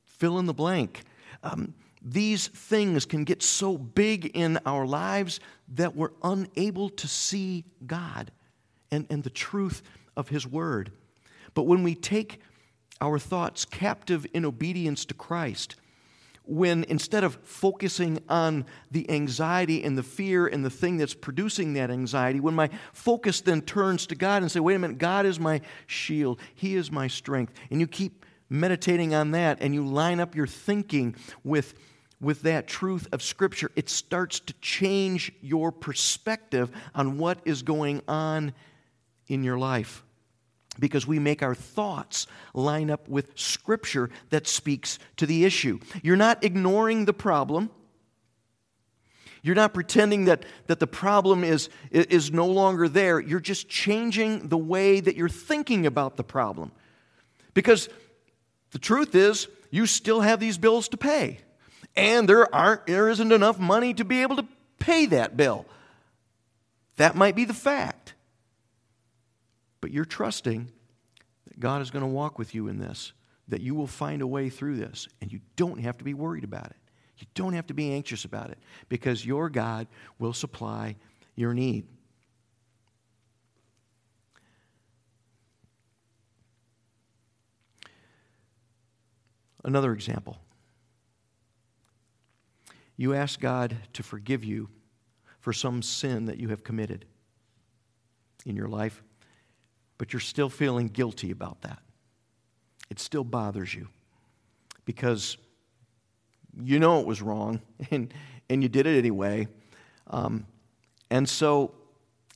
fill 0.04 0.38
in 0.38 0.46
the 0.46 0.54
blank. 0.54 1.02
Um, 1.42 1.74
these 2.02 2.48
things 2.48 3.06
can 3.06 3.24
get 3.24 3.42
so 3.42 3.78
big 3.78 4.26
in 4.34 4.58
our 4.66 4.86
lives 4.86 5.40
that 5.68 5.96
we're 5.96 6.12
unable 6.22 6.90
to 6.90 7.08
see 7.08 7.64
God 7.86 8.30
and, 8.90 9.06
and 9.08 9.22
the 9.22 9.30
truth 9.30 9.82
of 10.16 10.28
His 10.28 10.46
Word. 10.46 10.92
But 11.54 11.62
when 11.62 11.82
we 11.82 11.94
take 11.94 12.40
our 13.00 13.18
thoughts 13.18 13.64
captive 13.64 14.26
in 14.34 14.44
obedience 14.44 15.04
to 15.06 15.14
Christ, 15.14 15.76
when 16.46 16.84
instead 16.84 17.24
of 17.24 17.36
focusing 17.42 18.18
on 18.28 18.66
the 18.90 19.10
anxiety 19.10 19.82
and 19.82 19.96
the 19.96 20.02
fear 20.02 20.46
and 20.46 20.64
the 20.64 20.70
thing 20.70 20.98
that's 20.98 21.14
producing 21.14 21.74
that 21.74 21.90
anxiety, 21.90 22.40
when 22.40 22.54
my 22.54 22.68
focus 22.92 23.40
then 23.40 23.62
turns 23.62 24.06
to 24.06 24.14
God 24.14 24.42
and 24.42 24.50
say, 24.50 24.60
wait 24.60 24.74
a 24.74 24.78
minute, 24.78 24.98
God 24.98 25.24
is 25.24 25.40
my 25.40 25.60
shield, 25.86 26.38
He 26.54 26.74
is 26.76 26.92
my 26.92 27.06
strength, 27.06 27.54
and 27.70 27.80
you 27.80 27.86
keep 27.86 28.26
meditating 28.50 29.14
on 29.14 29.30
that 29.30 29.58
and 29.60 29.74
you 29.74 29.86
line 29.86 30.20
up 30.20 30.34
your 30.34 30.46
thinking 30.46 31.14
with, 31.42 31.74
with 32.20 32.42
that 32.42 32.66
truth 32.66 33.08
of 33.12 33.22
Scripture, 33.22 33.70
it 33.74 33.88
starts 33.88 34.38
to 34.40 34.52
change 34.60 35.32
your 35.40 35.72
perspective 35.72 36.70
on 36.94 37.16
what 37.16 37.38
is 37.46 37.62
going 37.62 38.02
on 38.06 38.52
in 39.28 39.42
your 39.42 39.58
life 39.58 40.04
because 40.78 41.06
we 41.06 41.18
make 41.18 41.42
our 41.42 41.54
thoughts 41.54 42.26
line 42.52 42.90
up 42.90 43.08
with 43.08 43.38
scripture 43.38 44.10
that 44.30 44.46
speaks 44.46 44.98
to 45.16 45.26
the 45.26 45.44
issue. 45.44 45.78
You're 46.02 46.16
not 46.16 46.44
ignoring 46.44 47.04
the 47.04 47.12
problem. 47.12 47.70
You're 49.42 49.54
not 49.54 49.74
pretending 49.74 50.24
that, 50.24 50.44
that 50.66 50.80
the 50.80 50.86
problem 50.86 51.44
is, 51.44 51.68
is 51.90 52.32
no 52.32 52.46
longer 52.46 52.88
there. 52.88 53.20
You're 53.20 53.40
just 53.40 53.68
changing 53.68 54.48
the 54.48 54.58
way 54.58 55.00
that 55.00 55.16
you're 55.16 55.28
thinking 55.28 55.86
about 55.86 56.16
the 56.16 56.24
problem. 56.24 56.72
Because 57.52 57.88
the 58.70 58.78
truth 58.78 59.14
is, 59.14 59.48
you 59.70 59.86
still 59.86 60.20
have 60.20 60.40
these 60.40 60.58
bills 60.58 60.88
to 60.88 60.96
pay. 60.96 61.40
And 61.96 62.28
there, 62.28 62.52
aren't, 62.54 62.86
there 62.86 63.08
isn't 63.08 63.32
enough 63.32 63.58
money 63.58 63.94
to 63.94 64.04
be 64.04 64.22
able 64.22 64.36
to 64.36 64.46
pay 64.78 65.06
that 65.06 65.36
bill. 65.36 65.66
That 66.96 67.16
might 67.16 67.36
be 67.36 67.44
the 67.44 67.54
fact. 67.54 68.03
But 69.84 69.92
you're 69.92 70.06
trusting 70.06 70.70
that 71.46 71.60
God 71.60 71.82
is 71.82 71.90
going 71.90 72.00
to 72.00 72.10
walk 72.10 72.38
with 72.38 72.54
you 72.54 72.68
in 72.68 72.78
this, 72.78 73.12
that 73.48 73.60
you 73.60 73.74
will 73.74 73.86
find 73.86 74.22
a 74.22 74.26
way 74.26 74.48
through 74.48 74.76
this, 74.76 75.08
and 75.20 75.30
you 75.30 75.40
don't 75.56 75.78
have 75.78 75.98
to 75.98 76.04
be 76.04 76.14
worried 76.14 76.42
about 76.42 76.68
it. 76.70 76.76
You 77.18 77.26
don't 77.34 77.52
have 77.52 77.66
to 77.66 77.74
be 77.74 77.92
anxious 77.92 78.24
about 78.24 78.48
it 78.48 78.56
because 78.88 79.26
your 79.26 79.50
God 79.50 79.86
will 80.18 80.32
supply 80.32 80.96
your 81.36 81.52
need. 81.52 81.86
Another 89.64 89.92
example. 89.92 90.38
You 92.96 93.12
ask 93.12 93.38
God 93.38 93.76
to 93.92 94.02
forgive 94.02 94.44
you 94.44 94.70
for 95.40 95.52
some 95.52 95.82
sin 95.82 96.24
that 96.24 96.38
you 96.38 96.48
have 96.48 96.64
committed 96.64 97.04
in 98.46 98.56
your 98.56 98.68
life 98.68 99.02
but 99.98 100.12
you're 100.12 100.20
still 100.20 100.48
feeling 100.48 100.88
guilty 100.88 101.30
about 101.30 101.62
that. 101.62 101.78
It 102.90 102.98
still 102.98 103.24
bothers 103.24 103.74
you 103.74 103.88
because 104.84 105.36
you 106.62 106.78
know 106.78 107.00
it 107.00 107.06
was 107.06 107.22
wrong 107.22 107.60
and, 107.90 108.12
and 108.48 108.62
you 108.62 108.68
did 108.68 108.86
it 108.86 108.98
anyway. 108.98 109.48
Um, 110.08 110.46
and 111.10 111.28
so, 111.28 111.74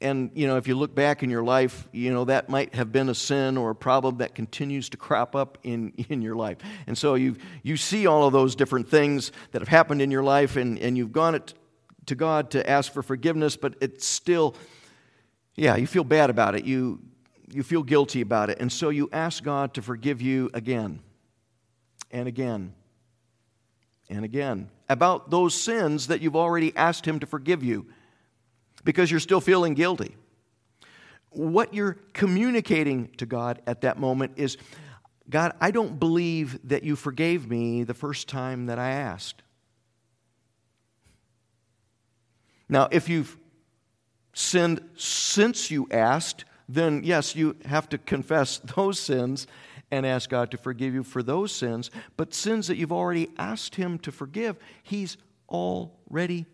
and 0.01 0.31
you 0.35 0.47
know, 0.47 0.57
if 0.57 0.69
you 0.69 0.77
look 0.77 0.95
back 0.95 1.23
in 1.23 1.31
your 1.31 1.43
life, 1.43 1.89
you 1.93 2.13
know, 2.13 2.25
that 2.25 2.49
might 2.49 2.75
have 2.75 2.93
been 2.93 3.09
a 3.09 3.15
sin 3.15 3.57
or 3.57 3.71
a 3.71 3.75
problem 3.75 4.19
that 4.19 4.35
continues 4.35 4.89
to 4.91 4.97
crop 4.97 5.35
up 5.35 5.59
in, 5.65 5.93
in 6.09 6.23
your 6.23 6.37
life. 6.37 6.59
And 6.87 6.97
so 6.97 7.15
you, 7.15 7.37
you 7.63 7.77
see 7.77 8.07
all 8.07 8.27
of 8.27 8.33
those 8.33 8.55
different 8.55 8.89
things 8.89 9.33
that 9.53 9.61
have 9.61 9.69
happened 9.69 10.01
in 10.01 10.11
your 10.11 10.23
life 10.23 10.57
and, 10.57 10.79
and 10.79 10.97
you've 10.97 11.13
gone 11.13 11.35
it 11.35 11.55
to 12.07 12.15
God 12.15 12.51
to 12.53 12.69
ask 12.69 12.93
for 12.93 13.03
forgiveness, 13.03 13.57
but 13.57 13.75
it's 13.81 14.07
still, 14.07 14.55
yeah, 15.57 15.77
you 15.77 15.87
feel 15.87 16.05
bad 16.05 16.31
about 16.31 16.55
it. 16.55 16.65
You, 16.65 17.01
you 17.53 17.63
feel 17.63 17.83
guilty 17.83 18.21
about 18.21 18.51
it. 18.51 18.59
And 18.61 18.71
so 18.71 18.91
you 18.91 19.09
ask 19.13 19.43
God 19.43 19.75
to 19.75 19.83
forgive 19.83 20.21
you 20.21 20.51
again 20.55 21.01
and 22.11 22.29
again 22.29 22.75
and 24.09 24.25
again 24.25 24.71
about 24.89 25.31
those 25.31 25.55
sins 25.55 26.09
that 26.09 26.21
you've 26.21 26.37
already 26.37 26.75
asked 26.77 27.05
Him 27.07 27.21
to 27.21 27.27
forgive 27.27 27.63
you 27.63 27.87
because 28.85 29.11
you're 29.11 29.21
still 29.21 29.41
feeling 29.41 29.75
guilty. 29.75 30.17
What 31.31 31.75
you're 31.75 31.99
communicating 32.15 33.09
to 33.19 33.27
God 33.27 33.61
at 33.67 33.83
that 33.83 33.99
moment 33.99 34.33
is 34.37 34.57
God, 35.29 35.53
I 35.61 35.71
don't 35.71 35.99
believe 36.01 36.59
that 36.69 36.85
you 36.85 36.97
forgave 36.97 37.49
me 37.49 37.85
the 37.85 37.95
first 37.95 38.29
time 38.29 38.67
that 38.67 38.79
I 38.79 38.91
asked. 38.93 39.43
Now, 42.69 42.89
if 42.91 43.09
you've 43.09 43.37
sinned 44.33 44.81
since 44.97 45.71
you 45.71 45.87
asked, 45.91 46.45
then 46.69 47.03
yes, 47.05 47.35
you 47.35 47.57
have 47.65 47.89
to 47.91 47.99
confess 47.99 48.59
those 48.77 48.99
sins 48.99 49.47
and 49.91 50.05
ask 50.05 50.29
God 50.29 50.51
to 50.51 50.59
forgive 50.59 50.95
you 50.95 51.03
for 51.03 51.23
those 51.23 51.53
sins. 51.53 51.91
But 52.17 52.35
sins 52.35 52.67
that 52.67 52.77
you've 52.77 52.93
already 52.93 53.31
asked 53.39 53.77
Him 53.77 53.99
to 54.01 54.13
forgive, 54.13 54.57
He's 54.83 55.17
already 55.49 56.47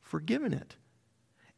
forgiven 0.00 0.52
it. 0.52 0.76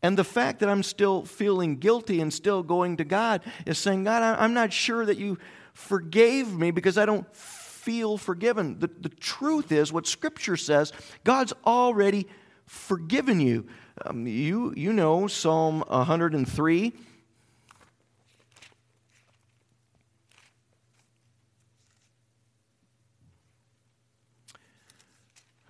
And 0.03 0.17
the 0.17 0.25
fact 0.25 0.61
that 0.61 0.71
I'm 0.71 0.83
still 0.83 1.25
feeling 1.27 1.77
guilty 1.77 2.21
and 2.21 2.33
still 2.33 2.63
going 2.63 2.97
to 2.99 3.05
God 3.05 3.43
is 3.67 3.77
saying, 3.79 4.05
God, 4.05 4.23
I'm 4.23 4.55
not 4.55 4.73
sure 4.73 5.05
that 5.05 5.19
you 5.19 5.39
forgave 5.75 6.53
me 6.53 6.71
because 6.71 6.97
I 6.97 7.05
don't 7.05 7.27
feel 7.37 8.17
forgiven. 8.17 8.79
The, 8.79 8.89
the 8.89 9.11
truth 9.11 9.73
is, 9.73 9.93
what 9.93 10.07
Scripture 10.07 10.57
says, 10.57 10.93
God's 11.23 11.53
already 11.67 12.27
forgiven 12.65 13.41
you. 13.41 13.67
Um, 14.05 14.27
you. 14.27 14.73
You 14.75 14.95
know 14.95 15.27
Psalm 15.27 15.81
103. 15.89 16.93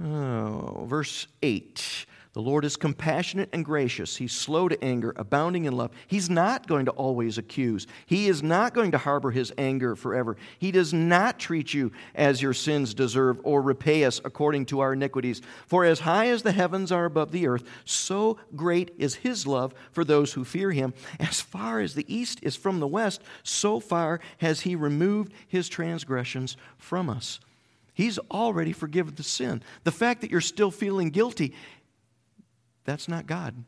Oh, 0.03 0.87
verse 0.89 1.27
8. 1.43 2.07
The 2.33 2.41
Lord 2.41 2.65
is 2.65 2.77
compassionate 2.77 3.49
and 3.53 3.65
gracious. 3.65 4.17
He's 4.17 4.33
slow 4.33 4.69
to 4.69 4.85
anger, 4.85 5.13
abounding 5.17 5.65
in 5.65 5.77
love. 5.77 5.91
He's 6.07 6.31
not 6.31 6.69
going 6.69 6.85
to 6.85 6.93
always 6.93 7.39
accuse. 7.39 7.89
He 8.07 8.29
is 8.29 8.41
not 8.41 8.73
going 8.73 8.93
to 8.93 8.99
harbor 8.99 9.33
his 9.33 9.53
anger 9.59 9.97
forever. 9.97 10.37
He 10.61 10.71
does 10.71 10.95
not 10.95 11.41
treat 11.41 11.75
you 11.75 11.91
as 12.15 12.41
your 12.41 12.55
sins 12.55 12.95
deserve 12.95 13.41
or 13.43 13.61
repay 13.61 14.05
us 14.05 14.21
according 14.25 14.67
to 14.67 14.79
our 14.79 14.93
iniquities. 14.93 15.43
For 15.67 15.85
as 15.85 16.01
high 16.01 16.29
as 16.29 16.45
the 16.45 16.53
heavens 16.53 16.93
are 16.93 17.05
above 17.05 17.33
the 17.33 17.49
earth, 17.49 17.65
so 17.85 18.39
great 18.55 18.95
is 18.97 19.17
his 19.17 19.45
love 19.45 19.75
for 19.91 20.05
those 20.05 20.33
who 20.35 20.45
fear 20.45 20.71
him. 20.71 20.95
As 21.19 21.41
far 21.41 21.81
as 21.81 21.95
the 21.95 22.07
east 22.15 22.39
is 22.43 22.55
from 22.55 22.79
the 22.79 22.87
west, 22.87 23.23
so 23.43 23.81
far 23.81 24.21
has 24.39 24.61
he 24.61 24.77
removed 24.77 25.33
his 25.49 25.69
transgressions 25.69 26.57
from 26.79 27.11
us. 27.11 27.41
He's 28.01 28.19
already 28.31 28.73
forgiven 28.73 29.15
the 29.15 29.23
sin. 29.23 29.63
The 29.85 29.93
fact 29.93 30.23
that 30.23 30.31
you're 30.31 30.41
still 30.41 30.71
feeling 30.71 31.11
guilty 31.11 31.55
that's 32.87 33.09
not 33.09 33.27
God. 33.27 33.63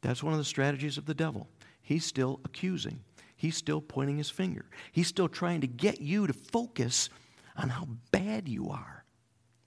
That's 0.00 0.20
one 0.20 0.32
of 0.32 0.40
the 0.40 0.44
strategies 0.44 0.98
of 0.98 1.06
the 1.06 1.14
devil. 1.14 1.46
He's 1.80 2.04
still 2.04 2.40
accusing, 2.44 3.04
he's 3.36 3.56
still 3.56 3.80
pointing 3.80 4.18
his 4.18 4.30
finger, 4.30 4.64
he's 4.90 5.06
still 5.06 5.28
trying 5.28 5.60
to 5.60 5.68
get 5.68 6.00
you 6.00 6.26
to 6.26 6.32
focus 6.32 7.08
on 7.56 7.68
how 7.68 7.86
bad 8.10 8.48
you 8.48 8.70
are 8.70 9.04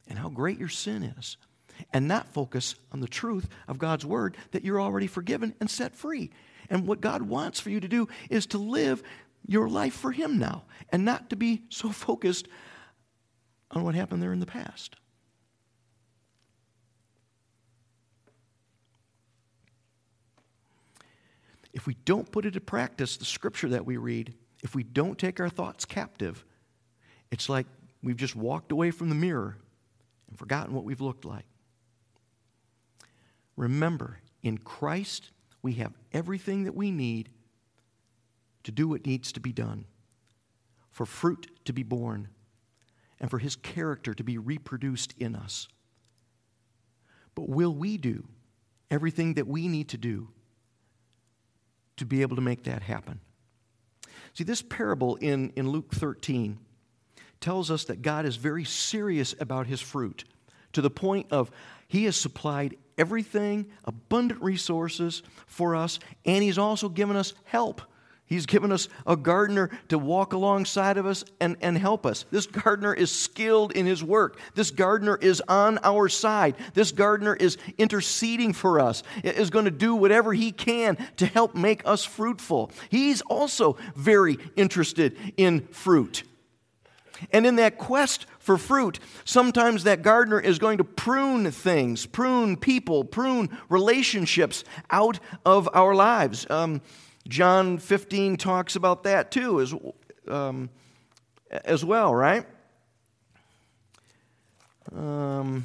and 0.10 0.20
how 0.20 0.28
great 0.28 0.60
your 0.60 0.68
sin 0.68 1.04
is, 1.04 1.38
and 1.94 2.06
not 2.06 2.34
focus 2.34 2.76
on 2.92 3.00
the 3.00 3.08
truth 3.08 3.48
of 3.70 3.80
God's 3.80 4.06
word 4.06 4.36
that 4.52 4.66
you're 4.66 4.82
already 4.82 5.08
forgiven 5.08 5.56
and 5.62 5.70
set 5.70 5.96
free. 5.96 6.32
And 6.70 6.86
what 6.86 7.00
God 7.00 7.22
wants 7.22 7.62
for 7.62 7.70
you 7.70 7.80
to 7.80 7.88
do 7.88 8.10
is 8.30 8.46
to 8.48 8.58
live 8.58 9.04
your 9.46 9.70
life 9.70 9.94
for 9.94 10.12
Him 10.12 10.38
now 10.38 10.64
and 10.90 11.06
not 11.06 11.30
to 11.30 11.36
be 11.36 11.64
so 11.70 11.90
focused 11.92 12.48
on 13.72 13.84
what 13.84 13.96
happened 13.96 14.22
there 14.22 14.34
in 14.34 14.40
the 14.40 14.46
past. 14.46 14.96
if 21.74 21.88
we 21.88 21.94
don't 22.06 22.32
put 22.32 22.46
into 22.46 22.60
practice 22.60 23.18
the 23.18 23.26
scripture 23.26 23.70
that 23.70 23.86
we 23.86 23.98
read, 23.98 24.34
if 24.62 24.76
we 24.76 24.84
don't 24.84 25.18
take 25.18 25.40
our 25.40 25.50
thoughts 25.50 25.86
captive, 25.86 26.44
it's 27.32 27.50
like 27.50 27.66
we've 28.04 28.18
just 28.18 28.36
walked 28.36 28.72
away 28.72 28.92
from 28.92 29.10
the 29.10 29.16
mirror 29.16 29.58
and 30.30 30.38
forgotten 30.38 30.74
what 30.74 30.84
we've 30.84 31.02
looked 31.02 31.26
like. 31.26 31.46
Remember, 33.56 34.20
in 34.44 34.58
Christ, 34.58 35.32
we 35.62 35.74
have 35.74 35.94
everything 36.14 36.64
that 36.64 36.76
we 36.76 36.92
need 36.92 37.30
to 38.64 38.72
do 38.72 38.88
what 38.88 39.06
needs 39.06 39.32
to 39.32 39.40
be 39.40 39.52
done, 39.52 39.86
for 40.92 41.06
fruit 41.06 41.48
to 41.66 41.74
be 41.74 41.84
borne, 41.84 42.28
and 43.20 43.30
for 43.30 43.40
his 43.40 43.56
character 43.56 44.14
to 44.14 44.24
be 44.24 44.38
reproduced 44.38 45.14
in 45.18 45.36
us. 45.36 45.68
But 47.36 47.50
will 47.50 47.74
we 47.74 47.98
do 47.98 48.28
everything 48.92 49.36
that 49.36 49.48
we 49.48 49.68
need 49.68 49.88
to 49.90 49.98
do 49.98 50.28
to 51.98 52.06
be 52.06 52.22
able 52.22 52.36
to 52.36 52.42
make 52.42 52.64
that 52.64 52.84
happen. 52.84 53.20
See, 54.34 54.44
this 54.44 54.62
parable 54.62 55.16
in, 55.18 55.52
in 55.56 55.70
Luke 55.70 55.94
13 55.94 56.58
tells 57.40 57.72
us 57.72 57.86
that 57.86 58.02
God 58.02 58.26
is 58.26 58.36
very 58.36 58.66
serious 58.66 59.34
about 59.40 59.68
his 59.68 59.82
fruit 59.82 60.26
to 60.74 60.82
the 60.82 60.90
point 60.90 61.28
of 61.32 61.52
he 61.88 62.06
has 62.06 62.16
supplied 62.16 62.76
everything, 62.98 63.68
abundant 63.84 64.42
resources 64.42 65.24
for 65.48 65.76
us, 65.76 66.00
and 66.26 66.44
he's 66.44 66.58
also 66.58 66.88
given 66.88 67.16
us 67.16 67.34
help. 67.44 67.82
He's 68.32 68.46
given 68.46 68.72
us 68.72 68.88
a 69.06 69.18
gardener 69.18 69.70
to 69.90 70.00
walk 70.00 70.32
alongside 70.32 70.98
of 70.98 71.06
us 71.06 71.26
and, 71.42 71.58
and 71.60 71.78
help 71.78 72.06
us. 72.06 72.24
This 72.32 72.46
gardener 72.46 72.94
is 72.94 73.12
skilled 73.12 73.74
in 73.74 73.86
his 73.86 74.02
work. 74.02 74.40
This 74.56 74.72
gardener 74.72 75.18
is 75.18 75.44
on 75.50 75.80
our 75.84 76.08
side. 76.08 76.56
This 76.74 76.94
gardener 76.94 77.36
is 77.36 77.58
interceding 77.78 78.54
for 78.54 78.80
us, 78.80 79.04
is 79.22 79.50
going 79.50 79.66
to 79.66 79.72
do 79.72 79.96
whatever 79.96 80.32
he 80.32 80.54
can 80.54 80.96
to 81.18 81.26
help 81.26 81.56
make 81.56 81.86
us 81.86 82.06
fruitful. 82.06 82.72
He's 82.88 83.20
also 83.20 83.76
very 83.98 84.38
interested 84.56 85.18
in 85.36 85.68
fruit. 85.68 86.24
And 87.34 87.46
in 87.46 87.58
that 87.58 87.78
quest 87.78 88.28
for 88.40 88.58
fruit, 88.58 89.02
sometimes 89.26 89.84
that 89.84 90.04
gardener 90.04 90.40
is 90.40 90.58
going 90.58 90.78
to 90.78 90.86
prune 90.86 91.52
things, 91.52 92.06
prune 92.06 92.56
people, 92.56 93.04
prune 93.04 93.50
relationships 93.68 94.64
out 94.90 95.20
of 95.46 95.68
our 95.74 95.94
lives. 95.94 96.50
Um, 96.50 96.82
John 97.32 97.78
15 97.78 98.36
talks 98.36 98.76
about 98.76 99.04
that 99.04 99.32
too, 99.32 99.62
as, 99.62 99.74
um, 100.28 100.70
as 101.50 101.86
well, 101.86 102.14
right? 102.14 102.46
Um, 104.94 105.64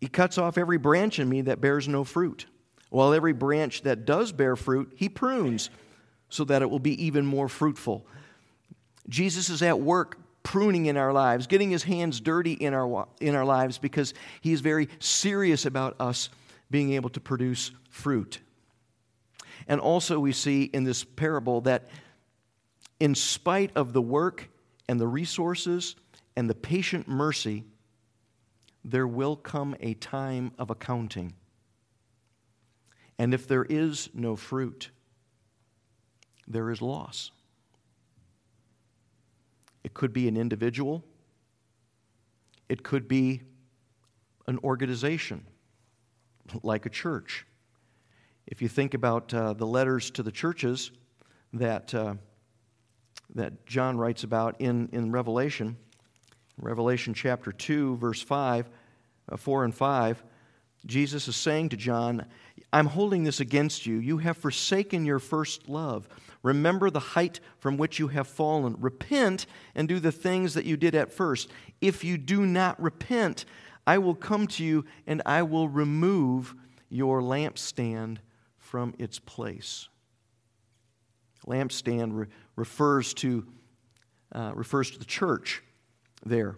he 0.00 0.06
cuts 0.06 0.38
off 0.38 0.56
every 0.56 0.78
branch 0.78 1.18
in 1.18 1.28
me 1.28 1.42
that 1.42 1.60
bears 1.60 1.86
no 1.86 2.02
fruit, 2.02 2.46
while 2.88 3.12
every 3.12 3.34
branch 3.34 3.82
that 3.82 4.06
does 4.06 4.32
bear 4.32 4.56
fruit, 4.56 4.94
he 4.96 5.10
prunes 5.10 5.68
so 6.30 6.44
that 6.44 6.62
it 6.62 6.70
will 6.70 6.78
be 6.78 7.04
even 7.04 7.26
more 7.26 7.50
fruitful. 7.50 8.06
Jesus 9.10 9.50
is 9.50 9.60
at 9.60 9.78
work 9.78 10.16
pruning 10.44 10.86
in 10.86 10.96
our 10.96 11.12
lives, 11.12 11.46
getting 11.46 11.70
his 11.70 11.82
hands 11.82 12.20
dirty 12.20 12.54
in 12.54 12.72
our, 12.72 13.06
in 13.20 13.34
our 13.34 13.44
lives 13.44 13.76
because 13.76 14.14
he 14.40 14.54
is 14.54 14.62
very 14.62 14.88
serious 14.98 15.66
about 15.66 15.94
us 16.00 16.30
being 16.70 16.92
able 16.92 17.10
to 17.10 17.20
produce 17.20 17.70
fruit. 17.88 18.40
And 19.68 19.80
also, 19.80 20.18
we 20.18 20.32
see 20.32 20.64
in 20.64 20.84
this 20.84 21.04
parable 21.04 21.62
that 21.62 21.88
in 23.00 23.14
spite 23.14 23.70
of 23.76 23.92
the 23.92 24.02
work 24.02 24.48
and 24.88 25.00
the 25.00 25.06
resources 25.06 25.96
and 26.36 26.48
the 26.48 26.54
patient 26.54 27.08
mercy, 27.08 27.64
there 28.84 29.06
will 29.06 29.36
come 29.36 29.74
a 29.80 29.94
time 29.94 30.52
of 30.58 30.70
accounting. 30.70 31.34
And 33.18 33.32
if 33.32 33.46
there 33.46 33.64
is 33.64 34.10
no 34.12 34.36
fruit, 34.36 34.90
there 36.46 36.70
is 36.70 36.82
loss. 36.82 37.30
It 39.82 39.94
could 39.94 40.12
be 40.12 40.28
an 40.28 40.36
individual, 40.36 41.04
it 42.68 42.82
could 42.82 43.06
be 43.06 43.42
an 44.46 44.58
organization 44.64 45.46
like 46.62 46.86
a 46.86 46.90
church. 46.90 47.46
If 48.46 48.60
you 48.60 48.68
think 48.68 48.94
about 48.94 49.32
uh, 49.32 49.54
the 49.54 49.66
letters 49.66 50.10
to 50.12 50.22
the 50.22 50.32
churches 50.32 50.90
that, 51.54 51.94
uh, 51.94 52.14
that 53.34 53.66
John 53.66 53.96
writes 53.96 54.24
about 54.24 54.60
in, 54.60 54.88
in 54.92 55.10
Revelation, 55.10 55.76
Revelation 56.58 57.14
chapter 57.14 57.52
2, 57.52 57.96
verse 57.96 58.22
5, 58.22 58.68
uh, 59.32 59.36
4 59.36 59.64
and 59.64 59.74
5, 59.74 60.22
Jesus 60.86 61.28
is 61.28 61.36
saying 61.36 61.70
to 61.70 61.76
John, 61.76 62.26
I'm 62.72 62.86
holding 62.86 63.24
this 63.24 63.40
against 63.40 63.86
you. 63.86 63.96
You 63.96 64.18
have 64.18 64.36
forsaken 64.36 65.06
your 65.06 65.18
first 65.18 65.68
love. 65.68 66.08
Remember 66.42 66.90
the 66.90 67.00
height 67.00 67.40
from 67.58 67.78
which 67.78 67.98
you 67.98 68.08
have 68.08 68.28
fallen. 68.28 68.76
Repent 68.78 69.46
and 69.74 69.88
do 69.88 69.98
the 69.98 70.12
things 70.12 70.54
that 70.54 70.66
you 70.66 70.76
did 70.76 70.94
at 70.94 71.10
first. 71.10 71.50
If 71.80 72.04
you 72.04 72.18
do 72.18 72.44
not 72.44 72.80
repent, 72.82 73.46
I 73.86 73.98
will 73.98 74.14
come 74.14 74.46
to 74.48 74.64
you 74.64 74.84
and 75.06 75.22
I 75.26 75.42
will 75.42 75.68
remove 75.68 76.54
your 76.88 77.20
lampstand 77.20 78.18
from 78.58 78.94
its 78.98 79.18
place. 79.18 79.88
Lampstand 81.46 82.10
re- 82.12 82.26
refers 82.56 83.12
to 83.14 83.46
uh, 84.32 84.52
refers 84.54 84.90
to 84.90 84.98
the 84.98 85.04
church 85.04 85.62
there. 86.24 86.56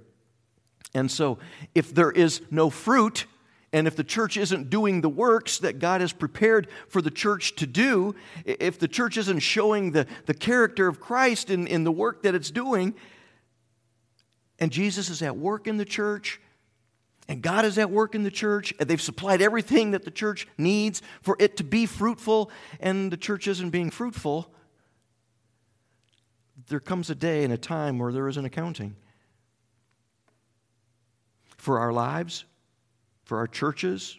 And 0.94 1.10
so, 1.10 1.38
if 1.74 1.94
there 1.94 2.10
is 2.10 2.40
no 2.50 2.70
fruit, 2.70 3.26
and 3.72 3.86
if 3.86 3.96
the 3.96 4.04
church 4.04 4.38
isn't 4.38 4.70
doing 4.70 5.00
the 5.00 5.08
works 5.08 5.58
that 5.58 5.78
God 5.78 6.00
has 6.00 6.12
prepared 6.12 6.68
for 6.88 7.02
the 7.02 7.10
church 7.10 7.56
to 7.56 7.66
do, 7.66 8.14
if 8.46 8.78
the 8.78 8.88
church 8.88 9.18
isn't 9.18 9.40
showing 9.40 9.90
the, 9.90 10.06
the 10.24 10.32
character 10.32 10.88
of 10.88 11.00
Christ 11.00 11.50
in, 11.50 11.66
in 11.66 11.84
the 11.84 11.92
work 11.92 12.22
that 12.22 12.34
it's 12.34 12.50
doing, 12.50 12.94
and 14.58 14.70
Jesus 14.70 15.10
is 15.10 15.20
at 15.20 15.36
work 15.36 15.66
in 15.66 15.76
the 15.76 15.84
church, 15.84 16.40
and 17.28 17.42
God 17.42 17.64
is 17.64 17.76
at 17.78 17.90
work 17.90 18.14
in 18.14 18.22
the 18.22 18.30
church, 18.30 18.72
and 18.78 18.88
they've 18.88 19.00
supplied 19.00 19.42
everything 19.42 19.90
that 19.90 20.04
the 20.04 20.10
church 20.10 20.46
needs 20.56 21.02
for 21.22 21.36
it 21.40 21.56
to 21.56 21.64
be 21.64 21.86
fruitful, 21.86 22.50
and 22.80 23.10
the 23.10 23.16
church 23.16 23.48
isn't 23.48 23.70
being 23.70 23.90
fruitful. 23.90 24.52
There 26.68 26.80
comes 26.80 27.10
a 27.10 27.14
day 27.14 27.44
and 27.44 27.52
a 27.52 27.58
time 27.58 27.98
where 27.98 28.12
there 28.12 28.28
is 28.28 28.36
an 28.36 28.44
accounting 28.44 28.96
for 31.56 31.80
our 31.80 31.92
lives, 31.92 32.44
for 33.24 33.38
our 33.38 33.46
churches, 33.46 34.18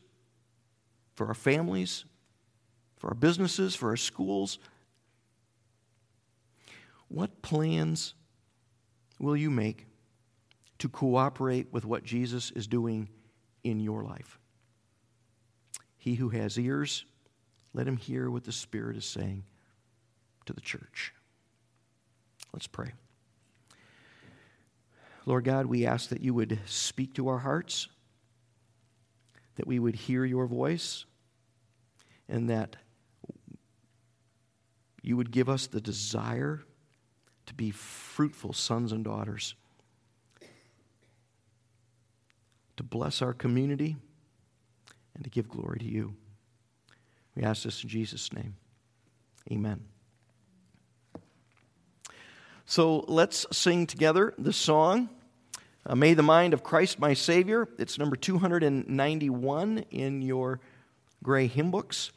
for 1.16 1.28
our 1.28 1.34
families, 1.34 2.04
for 2.98 3.08
our 3.08 3.16
businesses, 3.16 3.74
for 3.74 3.90
our 3.90 3.98
schools. 3.98 4.60
What 7.08 7.42
plans 7.42 8.14
will 9.18 9.38
you 9.38 9.50
make 9.50 9.87
to 10.80 10.90
cooperate 10.90 11.68
with 11.72 11.86
what 11.86 12.04
Jesus 12.04 12.52
is 12.52 12.68
doing 12.68 13.10
in 13.64 13.80
your 13.80 14.04
life? 14.04 14.40
He 15.98 16.16
who 16.16 16.30
has 16.30 16.58
ears, 16.58 17.06
let 17.74 17.88
him 17.88 17.98
hear 17.98 18.30
what 18.30 18.44
the 18.44 18.52
Spirit 18.52 18.98
is 18.98 19.06
saying 19.06 19.44
to 20.46 20.54
the 20.54 20.62
church. 20.62 21.14
Let's 22.54 22.68
pray. 22.68 22.92
Lord 25.26 25.44
God, 25.44 25.66
we 25.66 25.86
ask 25.86 26.10
that 26.10 26.22
you 26.22 26.34
would 26.34 26.58
speak 26.66 27.14
to 27.16 27.28
our 27.28 27.40
hearts, 27.40 27.90
that 29.58 29.68
we 29.68 29.78
would 29.78 29.96
hear 29.96 30.24
your 30.24 30.46
voice, 30.46 31.06
and 32.30 32.50
that 32.50 32.78
you 35.02 35.18
would 35.18 35.32
give 35.32 35.50
us 35.50 35.68
the 35.68 35.82
desire 35.82 36.62
to 37.46 37.54
be 37.54 37.72
fruitful 37.72 38.54
sons 38.54 38.92
and 38.92 39.04
daughters, 39.04 39.56
to 42.78 42.84
bless 42.84 43.22
our 43.22 43.34
community, 43.34 43.98
and 45.16 45.24
to 45.24 45.30
give 45.30 45.50
glory 45.50 45.80
to 45.80 45.86
you. 45.86 46.14
We 47.36 47.44
ask 47.44 47.64
this 47.64 47.84
in 47.84 47.90
Jesus' 47.90 48.32
name. 48.32 48.56
Amen. 49.52 49.82
So 52.66 53.06
let's 53.08 53.46
sing 53.52 53.88
together 53.88 54.34
the 54.38 54.54
song. 54.54 55.10
Uh, 55.86 55.96
May 55.96 56.14
the 56.14 56.24
mind 56.24 56.54
of 56.54 56.64
Christ 56.64 57.00
my 57.00 57.14
Savior. 57.14 57.68
It's 57.80 57.98
number 57.98 58.16
291 58.16 59.86
in 59.90 60.22
your 60.22 60.60
gray 61.24 61.48
hymn 61.48 61.72
books. 61.72 62.12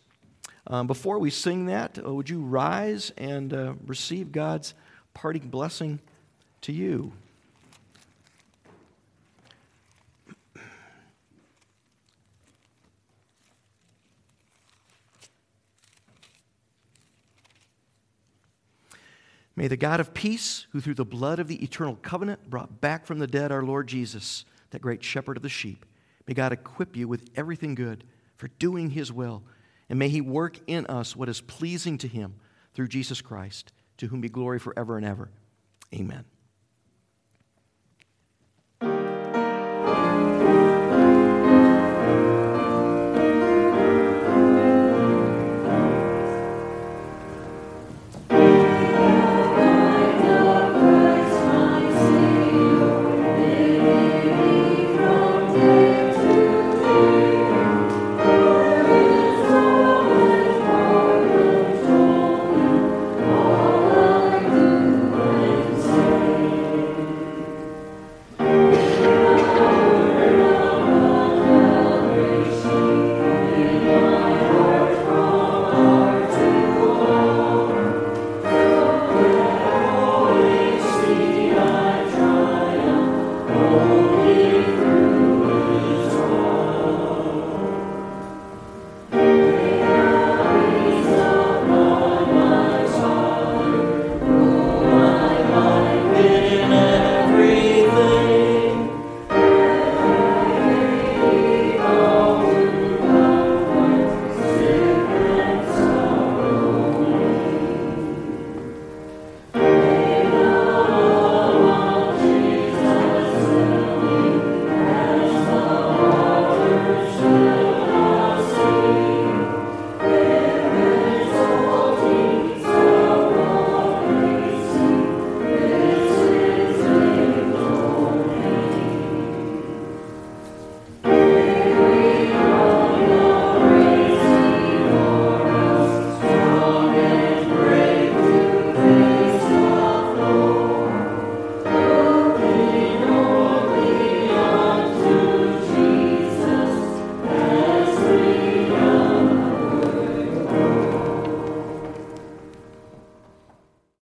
Um, 0.66 0.86
before 0.86 1.18
we 1.18 1.30
sing 1.30 1.66
that, 1.66 1.98
uh, 2.04 2.14
would 2.14 2.28
you 2.28 2.42
rise 2.42 3.12
and 3.16 3.52
uh, 3.54 3.74
receive 3.86 4.32
God's 4.32 4.74
parting 5.14 5.48
blessing 5.48 6.00
to 6.62 6.72
you? 6.72 7.12
May 19.60 19.68
the 19.68 19.76
God 19.76 20.00
of 20.00 20.14
peace, 20.14 20.66
who 20.70 20.80
through 20.80 20.94
the 20.94 21.04
blood 21.04 21.38
of 21.38 21.46
the 21.46 21.62
eternal 21.62 21.96
covenant 21.96 22.48
brought 22.48 22.80
back 22.80 23.04
from 23.04 23.18
the 23.18 23.26
dead 23.26 23.52
our 23.52 23.62
Lord 23.62 23.88
Jesus, 23.88 24.46
that 24.70 24.80
great 24.80 25.04
shepherd 25.04 25.36
of 25.36 25.42
the 25.42 25.50
sheep, 25.50 25.84
may 26.26 26.32
God 26.32 26.50
equip 26.50 26.96
you 26.96 27.06
with 27.06 27.28
everything 27.36 27.74
good 27.74 28.04
for 28.36 28.48
doing 28.58 28.88
his 28.88 29.12
will. 29.12 29.42
And 29.90 29.98
may 29.98 30.08
he 30.08 30.22
work 30.22 30.58
in 30.66 30.86
us 30.86 31.14
what 31.14 31.28
is 31.28 31.42
pleasing 31.42 31.98
to 31.98 32.08
him 32.08 32.36
through 32.72 32.88
Jesus 32.88 33.20
Christ, 33.20 33.70
to 33.98 34.06
whom 34.06 34.22
be 34.22 34.30
glory 34.30 34.58
forever 34.58 34.96
and 34.96 35.04
ever. 35.04 35.30
Amen. 35.92 36.24